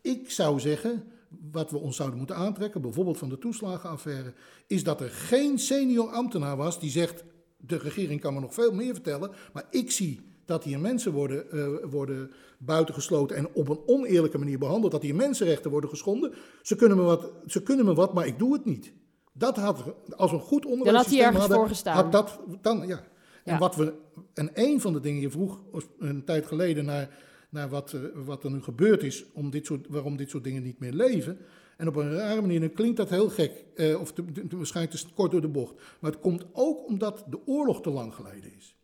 [0.00, 1.04] ik zou zeggen
[1.50, 4.32] wat we ons zouden moeten aantrekken, bijvoorbeeld van de toeslagenaffaire,
[4.66, 7.24] is dat er geen senior ambtenaar was die zegt:
[7.56, 11.44] de regering kan me nog veel meer vertellen, maar ik zie dat hier mensen worden,
[11.52, 16.34] uh, worden buitengesloten en op een oneerlijke manier behandeld, dat hier mensenrechten worden geschonden.
[16.62, 18.92] Ze kunnen me wat, ze kunnen me wat maar ik doe het niet.
[19.32, 19.84] Dat had,
[20.16, 23.04] als een goed onderwijssysteem hadden, had dat dan, ja.
[23.44, 23.94] En, wat we,
[24.34, 25.62] en een van de dingen, je vroeg
[25.98, 30.16] een tijd geleden naar naar wat, uh, wat er nu gebeurd is, om dit waarom
[30.16, 31.38] dit soort dingen niet meer leven.
[31.76, 34.12] En op een rare manier, dan klinkt dat heel gek, uh, of
[34.50, 35.74] waarschijnlijk te kort door de bocht.
[36.00, 38.76] Maar het komt ook omdat de oorlog te lang geleden is.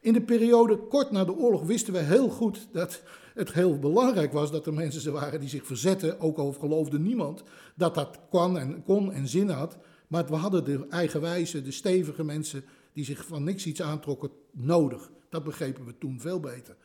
[0.00, 3.02] In de periode kort na de oorlog wisten we heel goed dat
[3.34, 7.42] het heel belangrijk was dat er mensen waren die zich verzetten, ook al geloofde niemand
[7.74, 9.78] dat dat kon en, kon en zin had.
[10.08, 15.10] Maar we hadden de eigenwijze, de stevige mensen die zich van niks iets aantrokken nodig.
[15.28, 16.76] Dat begrepen we toen veel beter.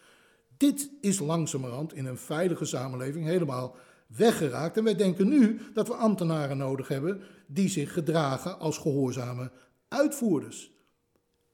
[0.63, 3.76] Dit is langzamerhand in een veilige samenleving helemaal
[4.08, 4.78] weggeraakt.
[4.78, 9.52] En wij denken nu dat we ambtenaren nodig hebben die zich gedragen als gehoorzame
[9.88, 10.71] uitvoerders.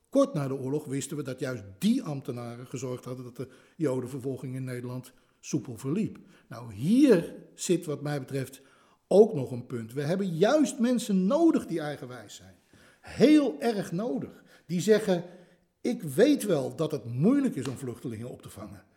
[0.09, 4.55] Kort na de oorlog wisten we dat juist die ambtenaren gezorgd hadden dat de Jodenvervolging
[4.55, 6.17] in Nederland soepel verliep.
[6.47, 8.61] Nou, hier zit wat mij betreft
[9.07, 9.93] ook nog een punt.
[9.93, 12.55] We hebben juist mensen nodig die eigenwijs zijn.
[13.01, 14.43] Heel erg nodig.
[14.65, 15.23] Die zeggen:
[15.81, 18.87] Ik weet wel dat het moeilijk is om vluchtelingen op te vangen.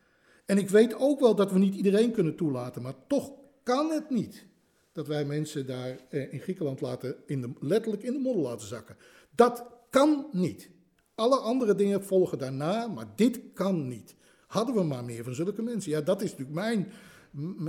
[0.53, 4.11] En ik weet ook wel dat we niet iedereen kunnen toelaten, maar toch kan het
[4.11, 4.47] niet
[4.93, 8.67] dat wij mensen daar eh, in Griekenland laten in de, letterlijk in de modder laten
[8.67, 8.97] zakken.
[9.35, 10.71] Dat kan niet.
[11.15, 14.15] Alle andere dingen volgen daarna, maar dit kan niet.
[14.47, 15.91] Hadden we maar meer van zulke mensen.
[15.91, 16.93] Ja, dat is natuurlijk mijn,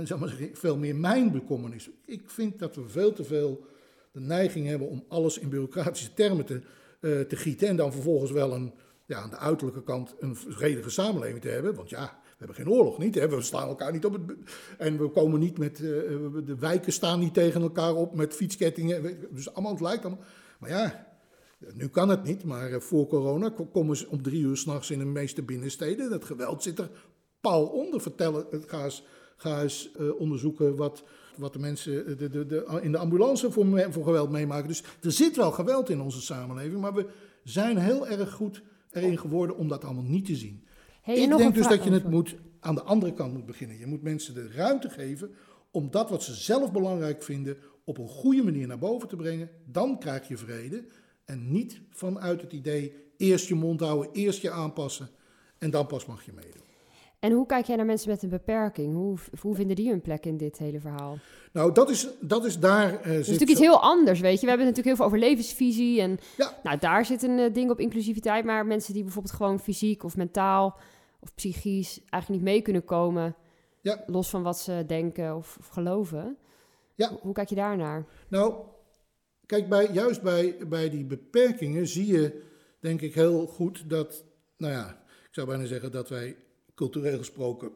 [0.06, 1.90] zeg maar veel meer mijn bekommernis.
[2.04, 3.66] Ik vind dat we veel te veel
[4.12, 6.60] de neiging hebben om alles in bureaucratische termen te,
[7.00, 8.72] uh, te gieten en dan vervolgens wel een,
[9.06, 11.74] ja, aan de uiterlijke kant een vredige samenleving te hebben.
[11.74, 13.14] Want ja, hebben geen oorlog, niet?
[13.14, 13.28] Hè?
[13.28, 14.22] We slaan elkaar niet op het.
[14.78, 15.80] En we komen niet met.
[15.80, 15.88] Uh,
[16.44, 19.16] de wijken staan niet tegen elkaar op met fietskettingen.
[19.30, 20.24] Dus allemaal, het lijkt allemaal.
[20.58, 21.06] Maar ja,
[21.74, 25.04] Nu kan het niet, maar voor corona komen ze om drie uur s'nachts in de
[25.04, 26.10] meeste binnensteden.
[26.10, 26.90] Dat geweld zit er
[27.40, 28.00] pal onder.
[28.00, 29.04] Vertellen, ga eens,
[29.36, 31.04] ga eens onderzoeken wat,
[31.36, 34.68] wat de mensen de, de, de, in de ambulance voor, voor geweld meemaken.
[34.68, 37.06] Dus er zit wel geweld in onze samenleving, maar we
[37.44, 40.63] zijn heel erg goed erin geworden om dat allemaal niet te zien.
[41.04, 43.78] Ik denk dus dat je het moet, aan de andere kant moet beginnen.
[43.78, 45.30] Je moet mensen de ruimte geven
[45.70, 49.50] om dat wat ze zelf belangrijk vinden op een goede manier naar boven te brengen.
[49.66, 50.84] Dan krijg je vrede.
[51.24, 55.08] En niet vanuit het idee eerst je mond houden, eerst je aanpassen
[55.58, 56.62] en dan pas mag je meedoen.
[57.18, 58.94] En hoe kijk jij naar mensen met een beperking?
[58.94, 61.18] Hoe, hoe vinden die hun plek in dit hele verhaal?
[61.52, 62.90] Nou, dat is, dat is daar.
[62.90, 64.40] Uh, dat is natuurlijk iets heel anders, weet je.
[64.40, 66.00] We hebben natuurlijk heel veel over levensvisie.
[66.00, 66.58] En ja.
[66.62, 68.44] nou, daar zit een uh, ding op inclusiviteit.
[68.44, 70.78] Maar mensen die bijvoorbeeld gewoon fysiek of mentaal
[71.24, 73.36] of psychisch eigenlijk niet mee kunnen komen.
[73.80, 74.02] Ja.
[74.06, 76.36] Los van wat ze denken of, of geloven.
[76.94, 77.08] Ja.
[77.08, 78.06] Hoe, hoe, kijk je daar naar?
[78.28, 78.54] Nou,
[79.46, 82.42] kijk, bij, juist bij, bij die beperkingen zie je,
[82.80, 84.24] denk ik, heel goed dat.
[84.56, 86.36] Nou ja, ik zou bijna zeggen dat wij
[86.74, 87.72] cultureel gesproken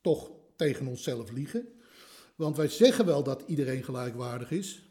[0.00, 1.68] toch tegen onszelf liegen.
[2.34, 4.88] Want wij zeggen wel dat iedereen gelijkwaardig is,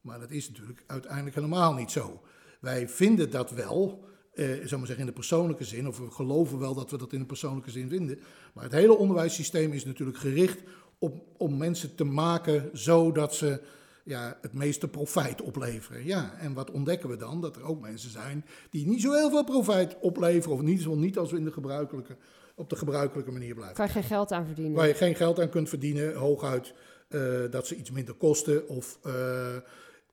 [0.00, 2.20] maar dat is natuurlijk uiteindelijk helemaal niet zo.
[2.60, 6.58] Wij vinden dat wel, eh, zou maar zeggen in de persoonlijke zin, of we geloven
[6.58, 8.18] wel dat we dat in de persoonlijke zin vinden.
[8.54, 10.58] Maar het hele onderwijssysteem is natuurlijk gericht
[10.98, 13.60] op, om mensen te maken zodat ze
[14.04, 16.04] ja, het meeste profijt opleveren.
[16.04, 17.40] Ja, en wat ontdekken we dan?
[17.40, 21.18] Dat er ook mensen zijn die niet zo heel veel profijt opleveren, of niet, niet
[21.18, 22.16] als we in de gebruikelijke
[22.54, 23.76] op de gebruikelijke manier blijven.
[23.76, 24.74] Waar je geen geld aan verdienen.
[24.74, 26.74] Waar je geen geld aan kunt verdienen, hooguit
[27.08, 29.56] uh, dat ze iets minder kosten of uh,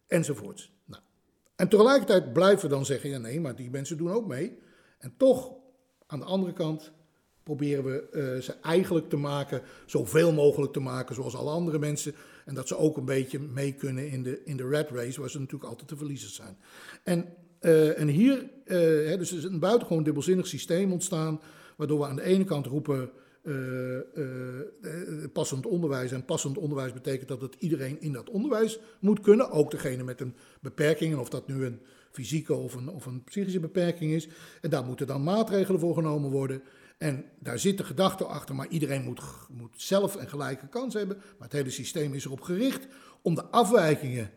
[0.08, 0.72] enzovoorts.
[1.58, 4.58] En tegelijkertijd blijven we dan zeggen, ja nee, maar die mensen doen ook mee.
[4.98, 5.52] En toch,
[6.08, 6.92] aan de andere kant,
[7.44, 12.14] proberen we uh, ze eigenlijk te maken, zoveel mogelijk te maken zoals alle andere mensen.
[12.46, 15.30] En dat ze ook een beetje mee kunnen in de, in de rat race, waar
[15.30, 16.58] ze natuurlijk altijd te verliezen zijn.
[17.04, 17.26] En,
[17.96, 21.42] en hier, hè, dus is een buitengewoon dubbelzinnig systeem ontstaan
[21.78, 23.10] Waardoor we aan de ene kant roepen
[25.34, 26.12] passend onderwijs.
[26.12, 29.52] En passend onderwijs betekent dat het iedereen in dat onderwijs moet kunnen.
[29.52, 31.18] Ook degene met een beperking.
[31.18, 31.80] Of dat nu een
[32.12, 34.28] fysieke of een, of een psychische beperking is.
[34.62, 36.62] En daar moeten dan maatregelen voor genomen worden.
[36.98, 41.18] En daar zit de gedachte achter, maar iedereen moet, moet zelf een gelijke kans hebben.
[41.18, 42.88] Maar het hele systeem is erop gericht
[43.22, 44.32] om de afwijkingen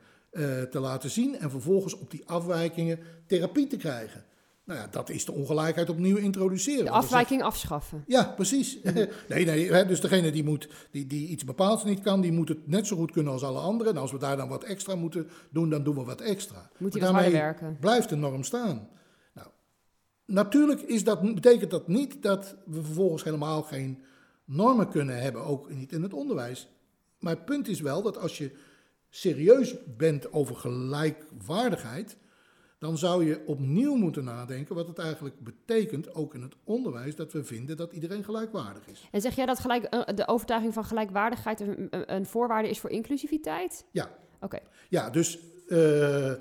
[0.71, 4.25] te laten zien en vervolgens op die afwijkingen therapie te krijgen.
[4.71, 6.85] Nou ja, dat is de ongelijkheid opnieuw introduceren.
[6.85, 8.05] De afwijking afschaffen.
[8.07, 8.79] Ja, precies.
[9.29, 12.67] nee, nee, dus degene die, moet, die, die iets bepaalds niet kan, die moet het
[12.67, 13.95] net zo goed kunnen als alle anderen.
[13.95, 16.71] En als we daar dan wat extra moeten doen, dan doen we wat extra.
[16.79, 17.77] Moet hij daarmee werken.
[17.81, 18.89] blijft de norm staan.
[19.33, 19.49] Nou,
[20.27, 24.03] natuurlijk is dat, betekent dat niet dat we vervolgens helemaal geen
[24.45, 26.69] normen kunnen hebben, ook niet in het onderwijs.
[27.19, 28.51] Maar het punt is wel dat als je
[29.09, 32.17] serieus bent over gelijkwaardigheid
[32.81, 37.33] dan zou je opnieuw moeten nadenken wat het eigenlijk betekent, ook in het onderwijs, dat
[37.33, 39.09] we vinden dat iedereen gelijkwaardig is.
[39.11, 43.85] En zeg jij dat gelijk, eh, de overtuiging van gelijkwaardigheid een, voorwaarde is voor inclusiviteit?
[43.91, 44.11] Ja.
[44.41, 44.59] Oké.
[44.89, 45.39] Ja, dus
[45.69, 46.33] uh,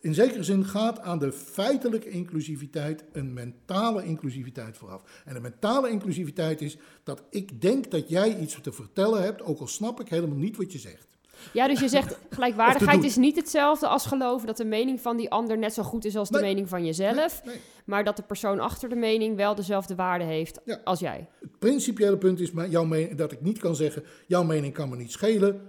[0.00, 5.22] in zekere zin gaat aan de feitelijke inclusiviteit een mentale inclusiviteit vooraf.
[5.24, 9.60] En de mentale inclusiviteit is dat ik denk dat jij iets te vertellen hebt, ook
[9.60, 11.11] al snap ik helemaal niet wat je zegt.
[11.52, 15.30] Ja, dus je zegt gelijkwaardigheid is niet hetzelfde als geloven dat de mening van die
[15.30, 17.42] ander net zo goed is als de mening van jezelf.
[17.84, 21.28] Maar dat de persoon achter de mening wel dezelfde waarde heeft als jij.
[21.40, 24.96] Het principiële punt is jouw mening, dat ik niet kan zeggen: jouw mening kan me
[24.96, 25.60] niet schelen,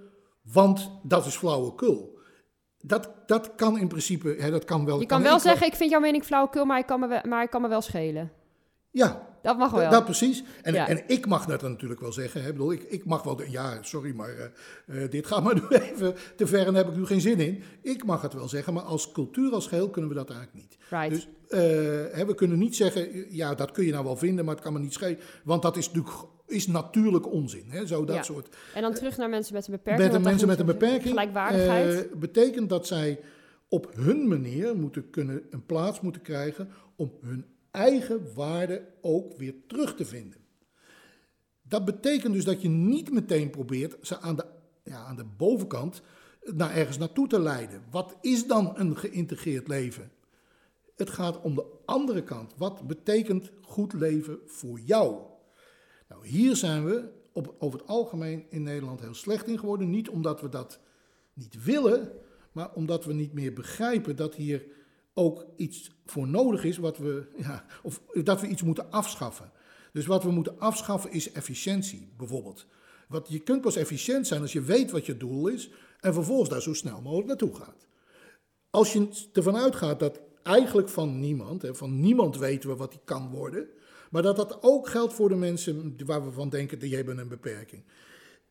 [0.41, 2.11] want dat is flauwekul.
[2.77, 4.99] Dat, dat kan in principe, hè, dat kan wel.
[4.99, 7.49] Je kan, wel zeggen: ik vind jouw mening flauwekul, maar ik kan me, maar ik
[7.49, 8.31] kan me wel schelen.
[8.89, 9.89] Ja, dat mag wel.
[9.89, 10.43] Dat precies.
[10.61, 12.41] En, en ik mag dat natuurlijk wel zeggen.
[12.41, 12.47] Hè.
[12.47, 14.51] Ik, bedoel, ik, ik mag wel, ja, sorry, maar
[14.85, 17.39] uh, dit gaat maar nu even te ver en daar heb ik nu geen zin
[17.39, 17.63] in.
[17.81, 20.77] Ik mag het wel zeggen, maar als cultuur als geheel kunnen we dat eigenlijk niet.
[20.89, 21.09] Right.
[21.09, 21.59] Dus uh,
[22.17, 24.73] hè, we kunnen niet zeggen, ja, dat kun je nou wel vinden, maar het kan
[24.73, 25.19] me niet schelen.
[25.43, 26.15] Want dat is natuurlijk
[26.47, 27.65] is natuurlijk onzin.
[27.67, 27.85] Hè?
[27.85, 28.55] Zo dat soort.
[28.73, 30.11] En dan terug naar mensen met een beperking.
[30.11, 31.07] Met mensen met een beperking.
[31.07, 32.19] Gelijkwaardigheid.
[32.19, 33.19] betekent dat zij
[33.67, 39.53] op hun manier moeten kunnen een plaats moeten krijgen om hun eigen waarde ook weer
[39.67, 40.39] terug te vinden.
[41.61, 44.45] Dat betekent dus dat je niet meteen probeert ze aan de,
[44.83, 46.01] ja, aan de bovenkant
[46.43, 47.83] naar ergens naartoe te leiden.
[47.91, 50.11] Wat is dan een geïntegreerd leven?
[50.95, 52.53] Het gaat om de andere kant.
[52.57, 55.17] Wat betekent goed leven voor jou?
[56.07, 59.89] Nou, hier zijn we op, over het algemeen in Nederland heel slecht in geworden.
[59.89, 60.79] Niet omdat we dat
[61.33, 62.11] niet willen,
[62.51, 64.65] maar omdat we niet meer begrijpen dat hier
[65.13, 69.51] ook iets voor nodig is, wat we, ja, of dat we iets moeten afschaffen.
[69.91, 72.65] Dus wat we moeten afschaffen is efficiëntie, bijvoorbeeld.
[73.07, 76.49] Want je kunt pas efficiënt zijn als je weet wat je doel is en vervolgens
[76.49, 77.87] daar zo snel mogelijk naartoe gaat.
[78.69, 82.99] als je ervan uitgaat dat eigenlijk van niemand, hè, van niemand weten we wat die
[83.03, 83.67] kan worden,
[84.09, 87.27] maar dat dat ook geldt voor de mensen waar we van denken, die hebben een
[87.27, 87.83] beperking.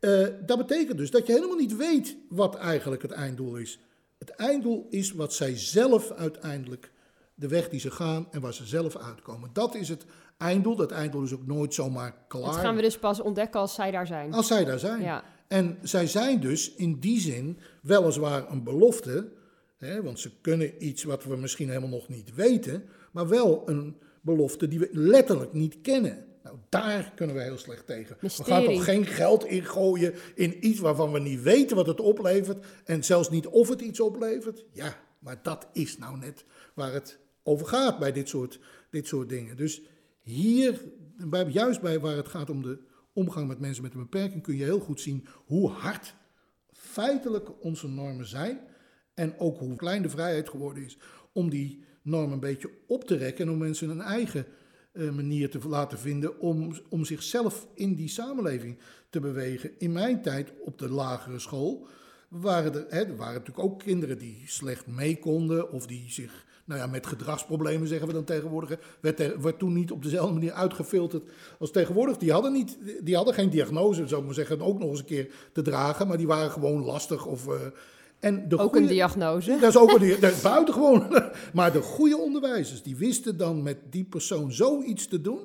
[0.00, 3.78] Uh, dat betekent dus dat je helemaal niet weet wat eigenlijk het einddoel is.
[4.22, 6.92] Het einddoel is wat zij zelf uiteindelijk,
[7.34, 9.50] de weg die ze gaan en waar ze zelf uitkomen.
[9.52, 10.04] Dat is het
[10.38, 10.76] einddoel.
[10.76, 12.44] Dat einddoel is ook nooit zomaar klaar.
[12.44, 14.32] Dat gaan we dus pas ontdekken als zij daar zijn.
[14.32, 15.02] Als zij daar zijn.
[15.02, 15.24] Ja.
[15.48, 19.32] En zij zijn dus in die zin weliswaar een belofte,
[19.76, 23.96] hè, want ze kunnen iets wat we misschien helemaal nog niet weten, maar wel een
[24.20, 26.24] belofte die we letterlijk niet kennen.
[26.52, 28.16] Nou, daar kunnen we heel slecht tegen.
[28.20, 32.66] We gaan toch geen geld ingooien in iets waarvan we niet weten wat het oplevert
[32.84, 34.64] en zelfs niet of het iets oplevert?
[34.72, 36.44] Ja, maar dat is nou net
[36.74, 39.56] waar het over gaat bij dit soort, dit soort dingen.
[39.56, 39.82] Dus
[40.20, 40.82] hier,
[41.48, 42.78] juist bij waar het gaat om de
[43.12, 46.14] omgang met mensen met een beperking, kun je heel goed zien hoe hard
[46.72, 48.60] feitelijk onze normen zijn.
[49.14, 50.98] En ook hoe klein de vrijheid geworden is
[51.32, 54.46] om die normen een beetje op te rekken en om mensen een eigen
[54.92, 58.78] manier te laten vinden om, om zichzelf in die samenleving
[59.10, 59.70] te bewegen.
[59.78, 61.86] In mijn tijd op de lagere school
[62.28, 66.44] waren er, hè, er waren natuurlijk ook kinderen die slecht mee konden of die zich
[66.64, 70.52] nou ja, met gedragsproblemen zeggen we dan tegenwoordig, werd, werd toen niet op dezelfde manier
[70.52, 72.16] uitgefilterd als tegenwoordig.
[72.16, 75.04] Die hadden, niet, die hadden geen diagnose, zou ik maar zeggen, ook nog eens een
[75.04, 77.46] keer te dragen, maar die waren gewoon lastig of...
[77.46, 77.54] Uh,
[78.22, 79.58] en de ook een diagnose.
[79.60, 81.06] Dat is ook een diagnose, buitengewoon.
[81.54, 85.40] Maar de goede onderwijzers, die wisten dan met die persoon zoiets te doen,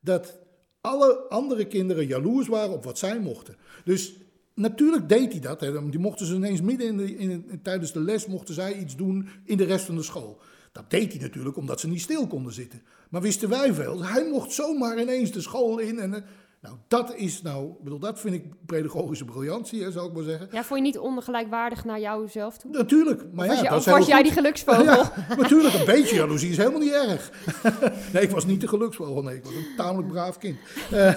[0.00, 0.38] dat
[0.80, 3.56] alle andere kinderen jaloers waren op wat zij mochten.
[3.84, 4.16] Dus
[4.54, 5.60] natuurlijk deed hij dat.
[5.60, 5.88] Hè.
[5.88, 9.28] Die mochten ze ineens midden in de, in, tijdens de les, mochten zij iets doen
[9.44, 10.40] in de rest van de school.
[10.72, 12.82] Dat deed hij natuurlijk omdat ze niet stil konden zitten.
[13.10, 15.98] Maar wisten wij veel, hij mocht zomaar ineens de school in.
[15.98, 16.24] En,
[16.66, 20.48] nou, dat is nou, bedoel, dat vind ik pedagogische briljantie, hè, zou ik maar zeggen.
[20.52, 22.70] Ja, vond je niet ongelijkwaardig naar jouzelf toe?
[22.70, 24.84] Natuurlijk, maar ja, je, dat was jij die geluksvogel?
[24.96, 27.30] Ja, natuurlijk, een beetje jaloezie is helemaal niet erg.
[28.12, 30.58] nee, ik was niet de geluksvogel, nee, ik was een tamelijk braaf kind.
[30.92, 31.14] Uh,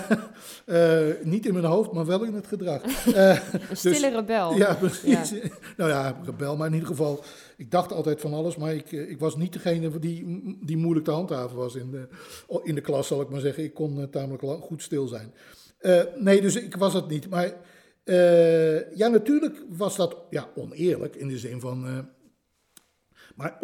[0.66, 2.82] uh, niet in mijn hoofd, maar wel in het gedrag.
[3.08, 3.30] Uh,
[3.70, 4.56] een stille dus, rebel.
[4.56, 5.30] Ja, precies.
[5.30, 5.39] Ja.
[5.78, 7.24] nou ja, rebel, maar in ieder geval
[7.60, 11.05] ik dacht altijd van alles, maar ik, eh, ik was niet degene die, die moeilijk
[11.05, 12.07] te handhaven was in de,
[12.64, 13.64] in de klas, zal ik maar zeggen.
[13.64, 15.34] Ik kon uh, tamelijk goed stil zijn.
[15.82, 17.30] Uh, nee, dus ik was het niet.
[17.30, 17.53] Maar
[18.95, 22.07] ja, natuurlijk was dat ja, oneerlijk in de zin van.
[23.36, 23.60] maar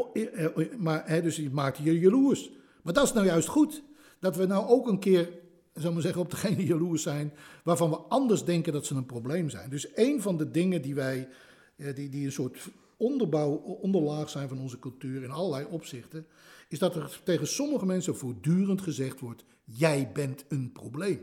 [0.78, 2.52] maar hè, dus je maakte je jaloers.
[2.84, 3.84] Maar dat is nou juist goed.
[4.20, 5.30] Dat we nou ook een keer,
[5.74, 7.34] zal maar zeggen, op degene jaloers zijn
[7.64, 9.70] waarvan we anders denken dat ze een probleem zijn.
[9.70, 11.28] Dus een van de dingen die wij,
[11.76, 16.28] die, die een soort onderbouw, onderlaag zijn van onze cultuur in allerlei opzichten,
[16.70, 21.22] is dat er tegen sommige mensen voortdurend gezegd wordt: jij bent een probleem.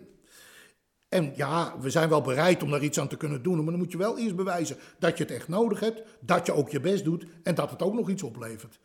[1.08, 3.78] En ja, we zijn wel bereid om daar iets aan te kunnen doen, maar dan
[3.78, 6.80] moet je wel eerst bewijzen dat je het echt nodig hebt, dat je ook je
[6.80, 8.78] best doet en dat het ook nog iets oplevert.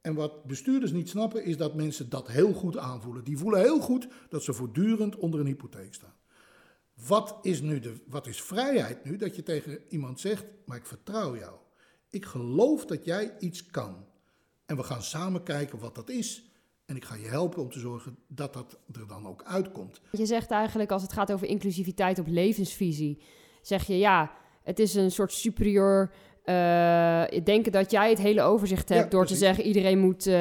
[0.00, 3.24] En wat bestuurders niet snappen, is dat mensen dat heel goed aanvoelen.
[3.24, 6.14] Die voelen heel goed dat ze voortdurend onder een hypotheek staan.
[7.06, 9.16] Wat is nu de, wat is vrijheid nu?
[9.16, 11.54] Dat je tegen iemand zegt, maar ik vertrouw jou.
[12.10, 14.04] Ik geloof dat jij iets kan.
[14.66, 16.44] En we gaan samen kijken wat dat is.
[16.86, 20.00] En ik ga je helpen om te zorgen dat dat er dan ook uitkomt.
[20.12, 23.22] Je zegt eigenlijk als het gaat over inclusiviteit op levensvisie,
[23.62, 24.32] zeg je ja,
[24.62, 26.12] het is een soort superieur
[26.48, 30.34] uh, denken dat jij het hele overzicht hebt door te zeggen iedereen moet uh,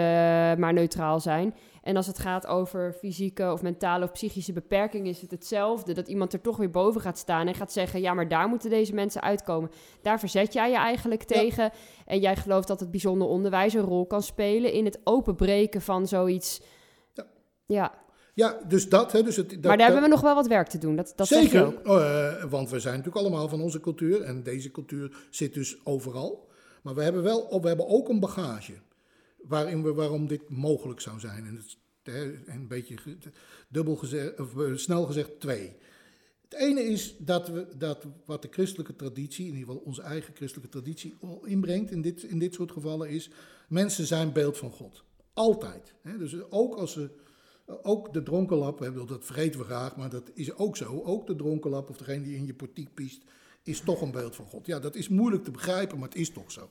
[0.55, 1.53] maar neutraal zijn.
[1.85, 5.93] En als het gaat over fysieke of mentale of psychische beperking, is het hetzelfde.
[5.93, 8.69] Dat iemand er toch weer boven gaat staan en gaat zeggen: ja, maar daar moeten
[8.69, 9.71] deze mensen uitkomen.
[10.01, 11.71] Daar verzet jij je eigenlijk tegen.
[12.05, 16.07] En jij gelooft dat het bijzonder onderwijs een rol kan spelen in het openbreken van
[16.07, 16.61] zoiets.
[17.13, 17.25] Ja.
[17.65, 18.04] ja.
[18.35, 19.11] Ja, dus dat.
[19.11, 20.95] Hè, dus het, dat, maar daar hebben we nog wel wat werk te doen.
[20.95, 24.21] Dat, dat zeker, uh, want we zijn natuurlijk allemaal van onze cultuur.
[24.21, 26.47] En deze cultuur zit dus overal.
[26.81, 28.73] Maar we hebben, wel, we hebben ook een bagage
[29.37, 31.45] waarin we, waarom dit mogelijk zou zijn.
[31.45, 31.77] En het,
[32.45, 32.95] een beetje
[33.69, 35.75] dubbel gezegd, of eh, snel gezegd twee.
[36.41, 40.35] Het ene is dat, we, dat wat de christelijke traditie, in ieder geval onze eigen
[40.35, 43.29] christelijke traditie, inbrengt in dit, in dit soort gevallen is,
[43.67, 45.03] mensen zijn beeld van God.
[45.33, 45.93] Altijd.
[46.01, 46.17] Hè?
[46.17, 47.09] Dus ook als ze,
[47.65, 51.01] ook de dronkenlap, dat vergeten we graag, maar dat is ook zo.
[51.03, 53.23] Ook de dronkenlap of degene die in je portiek piest,
[53.63, 54.65] is toch een beeld van God.
[54.65, 56.69] Ja, dat is moeilijk te begrijpen, maar het is toch zo.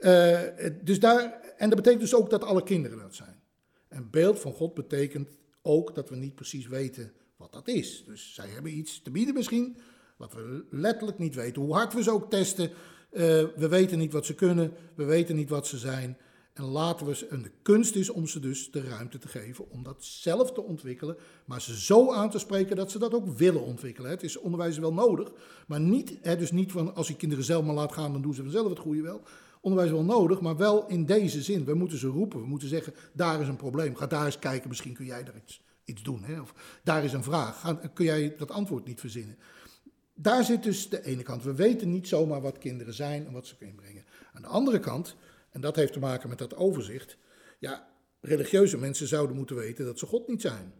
[0.00, 0.40] Uh,
[0.82, 3.42] dus daar, en dat betekent dus ook dat alle kinderen dat zijn.
[3.88, 8.04] Een beeld van God betekent ook dat we niet precies weten wat dat is.
[8.06, 9.76] Dus zij hebben iets te bieden misschien,
[10.16, 11.62] wat we letterlijk niet weten.
[11.62, 12.72] Hoe hard we ze ook testen, uh,
[13.56, 16.18] we weten niet wat ze kunnen, we weten niet wat ze zijn.
[16.56, 19.70] En laten we ze, en de kunst is om ze dus de ruimte te geven
[19.70, 23.36] om dat zelf te ontwikkelen, maar ze zo aan te spreken dat ze dat ook
[23.36, 24.10] willen ontwikkelen.
[24.10, 25.32] Het is onderwijs wel nodig,
[25.66, 28.34] maar niet, hè, dus niet van als je kinderen zelf maar laat gaan, dan doen
[28.34, 29.22] ze vanzelf het goede wel.
[29.60, 31.64] onderwijs wel nodig, maar wel in deze zin.
[31.64, 33.96] We moeten ze roepen, we moeten zeggen, daar is een probleem.
[33.96, 36.24] Ga daar eens kijken, misschien kun jij daar iets, iets doen.
[36.24, 36.40] Hè?
[36.40, 39.36] Of daar is een vraag, kun jij dat antwoord niet verzinnen.
[40.14, 41.42] Daar zit dus de ene kant.
[41.42, 44.04] We weten niet zomaar wat kinderen zijn en wat ze kunnen brengen.
[44.32, 45.16] Aan de andere kant,
[45.56, 47.16] en dat heeft te maken met dat overzicht.
[47.58, 47.88] Ja,
[48.20, 50.72] religieuze mensen zouden moeten weten dat ze God niet zijn.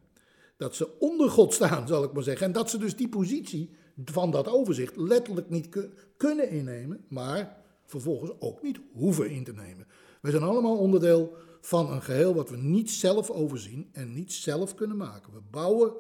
[0.57, 2.47] Dat ze onder God staan, zal ik maar zeggen.
[2.47, 3.71] En dat ze dus die positie
[4.05, 9.87] van dat overzicht letterlijk niet kunnen innemen, maar vervolgens ook niet hoeven in te nemen.
[10.21, 14.75] We zijn allemaal onderdeel van een geheel wat we niet zelf overzien en niet zelf
[14.75, 15.33] kunnen maken.
[15.33, 15.93] We bouwen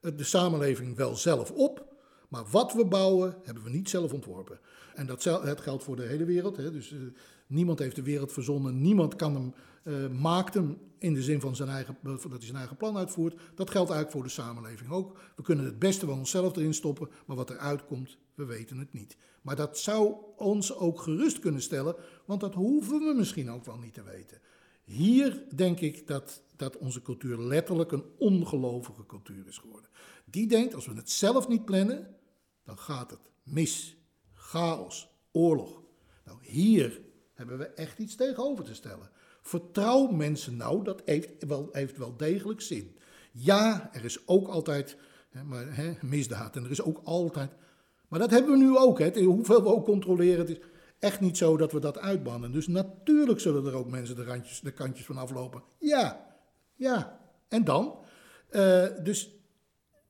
[0.00, 1.84] de samenleving wel zelf op,
[2.28, 4.60] maar wat we bouwen hebben we niet zelf ontworpen.
[4.94, 6.56] En dat geldt voor de hele wereld.
[6.56, 6.70] Hè.
[6.70, 7.00] Dus uh,
[7.48, 11.56] niemand heeft de wereld verzonnen, niemand kan hem, uh, maakt hem in de zin van
[11.56, 13.34] zijn eigen, dat hij zijn eigen plan uitvoert.
[13.54, 15.18] Dat geldt eigenlijk voor de samenleving ook.
[15.36, 18.92] We kunnen het beste van onszelf erin stoppen, maar wat eruit komt, we weten het
[18.92, 19.16] niet.
[19.42, 23.78] Maar dat zou ons ook gerust kunnen stellen, want dat hoeven we misschien ook wel
[23.78, 24.40] niet te weten.
[24.84, 29.90] Hier denk ik dat, dat onze cultuur letterlijk een ongelovige cultuur is geworden.
[30.24, 32.16] Die denkt, als we het zelf niet plannen,
[32.64, 33.96] dan gaat het mis.
[34.32, 35.82] Chaos, oorlog.
[36.24, 37.00] Nou, hier
[37.38, 39.10] hebben we echt iets tegenover te stellen.
[39.42, 42.96] Vertrouw mensen nou, dat heeft wel, heeft wel degelijk zin.
[43.32, 44.96] Ja, er is ook altijd
[45.30, 47.50] hè, maar, hè, misdaad en er is ook altijd.
[48.08, 48.98] Maar dat hebben we nu ook.
[48.98, 49.22] Hè.
[49.22, 50.60] Hoeveel we ook controleren, het is
[50.98, 52.52] echt niet zo dat we dat uitbannen.
[52.52, 55.62] Dus natuurlijk zullen er ook mensen de, randjes, de kantjes van aflopen.
[55.78, 56.26] Ja,
[56.74, 57.20] ja.
[57.48, 57.98] En dan?
[58.50, 59.30] Uh, dus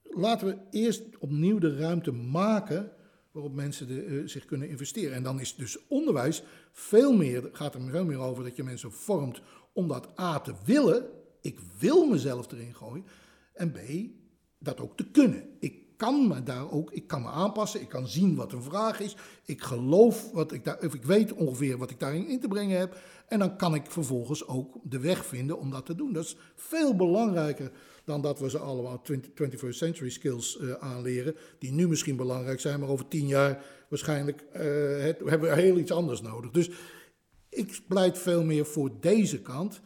[0.02, 2.92] laten we eerst opnieuw de ruimte maken
[3.30, 5.14] waarop mensen de, uh, zich kunnen investeren.
[5.14, 8.92] En dan is dus onderwijs veel meer, gaat er veel meer over dat je mensen
[8.92, 11.06] vormt om dat A te willen.
[11.40, 13.04] Ik wil mezelf erin gooien.
[13.52, 13.78] En B,
[14.58, 15.56] dat ook te kunnen.
[15.60, 19.00] Ik kan me daar ook, ik kan me aanpassen, ik kan zien wat een vraag
[19.00, 19.16] is.
[19.44, 22.78] Ik geloof wat ik daar, of ik weet ongeveer wat ik daarin in te brengen
[22.78, 22.96] heb.
[23.28, 26.12] En dan kan ik vervolgens ook de weg vinden om dat te doen.
[26.12, 27.72] Dat is veel belangrijker
[28.04, 32.80] dan dat we ze allemaal 21st century skills uh, aanleren, die nu misschien belangrijk zijn,
[32.80, 36.50] maar over tien jaar waarschijnlijk het, hebben we heel iets anders nodig.
[36.50, 36.70] Dus
[37.48, 39.80] ik pleit veel meer voor deze kant.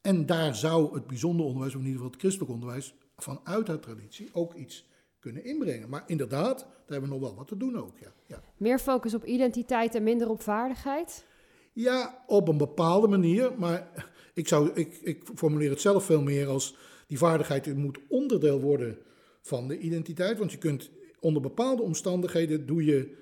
[0.00, 3.80] En daar zou het bijzonder onderwijs, of in ieder geval het christelijk onderwijs, vanuit haar
[3.80, 4.86] traditie ook iets
[5.24, 5.88] kunnen inbrengen.
[5.88, 7.98] Maar inderdaad, daar hebben we nog wel wat te doen ook.
[7.98, 8.12] Ja.
[8.26, 8.42] ja.
[8.56, 11.24] Meer focus op identiteit en minder op vaardigheid?
[11.72, 13.52] Ja, op een bepaalde manier.
[13.58, 18.60] Maar ik, zou, ik, ik formuleer het zelf veel meer als die vaardigheid moet onderdeel
[18.60, 18.98] worden
[19.40, 20.38] van de identiteit.
[20.38, 23.16] Want je kunt onder bepaalde omstandigheden doe je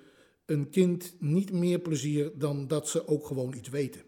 [0.47, 4.03] een kind niet meer plezier dan dat ze ook gewoon iets weten.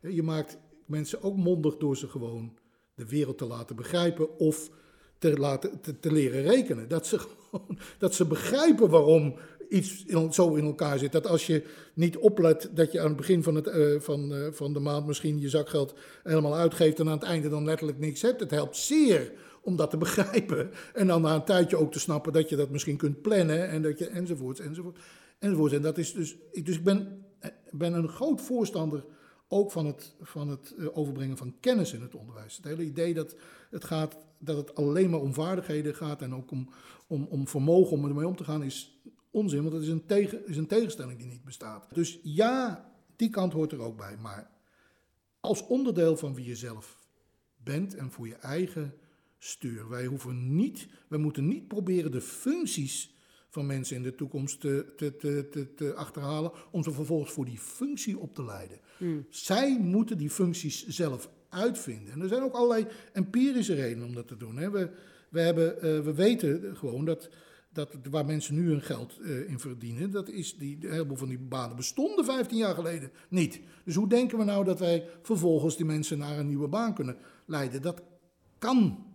[0.00, 2.56] Je maakt mensen ook mondig door ze gewoon
[2.94, 4.70] de wereld te laten begrijpen of
[5.18, 6.88] te, laten, te, leren rekenen.
[6.88, 7.18] Dat ze,
[7.50, 9.34] gewoon, dat ze begrijpen waarom
[9.68, 11.12] iets zo in elkaar zit.
[11.12, 11.62] Dat als je
[11.94, 15.06] niet oplet dat je aan het begin van, het, uh, van, uh, van de maand
[15.06, 18.40] misschien je zakgeld helemaal uitgeeft en aan het einde dan letterlijk niks hebt.
[18.40, 20.70] Het helpt zeer om dat te begrijpen.
[20.94, 23.82] En dan na een tijdje ook te snappen dat je dat misschien kunt plannen en
[23.82, 24.98] dat je enzovoort, enzovoort,
[25.38, 25.72] enzovoort.
[25.72, 29.04] En dat is dus, dus ik ben, eh, ben een groot voorstander
[29.48, 32.56] ook van het, van het overbrengen van kennis in het onderwijs.
[32.56, 33.36] Het hele idee dat
[33.70, 36.68] het, gaat, dat het alleen maar om vaardigheden gaat en ook om,
[37.06, 40.46] om, om vermogen om ermee om te gaan, is onzin, want het is een, tegen,
[40.46, 41.88] is een tegenstelling die niet bestaat.
[41.92, 44.16] Dus ja, die kant hoort er ook bij.
[44.16, 44.50] Maar
[45.40, 47.06] als onderdeel van wie je zelf
[47.56, 48.94] bent en voor je eigen
[49.38, 49.88] stuur.
[49.88, 53.14] Wij hoeven niet, wij moeten niet proberen de functies
[53.48, 57.58] van mensen in de toekomst te, te, te, te, achterhalen, om ze vervolgens voor die
[57.58, 58.78] functie op te leiden.
[58.96, 59.26] Hmm.
[59.30, 62.12] Zij moeten die functies zelf uitvinden.
[62.12, 64.56] En er zijn ook allerlei empirische redenen om dat te doen.
[64.56, 64.70] Hè.
[64.70, 64.90] We,
[65.28, 67.30] we, hebben, uh, we weten gewoon dat
[67.72, 71.28] dat, waar mensen nu hun geld uh, in verdienen, dat is die, een heleboel van
[71.28, 73.60] die banen bestonden 15 jaar geleden niet.
[73.84, 77.16] Dus hoe denken we nou dat wij vervolgens die mensen naar een nieuwe baan kunnen
[77.46, 77.82] leiden?
[77.82, 78.02] Dat
[78.58, 79.06] kan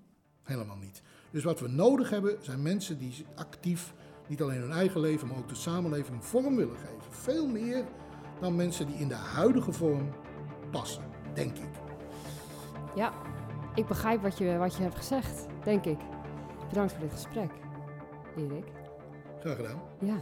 [0.44, 1.02] helemaal niet.
[1.32, 3.94] Dus wat we nodig hebben zijn mensen die actief
[4.28, 6.98] niet alleen hun eigen leven, maar ook de samenleving vorm willen geven.
[7.10, 7.86] Veel meer
[8.40, 10.10] dan mensen die in de huidige vorm
[10.72, 11.04] passen,
[11.34, 11.70] denk ik.
[12.96, 13.14] Ja,
[13.76, 16.00] ik begrijp wat je, wat je hebt gezegd, denk ik.
[16.70, 17.52] Bedankt voor dit gesprek.
[18.38, 18.66] Erik.
[19.40, 19.82] Graag gedaan.
[20.00, 20.16] Ja.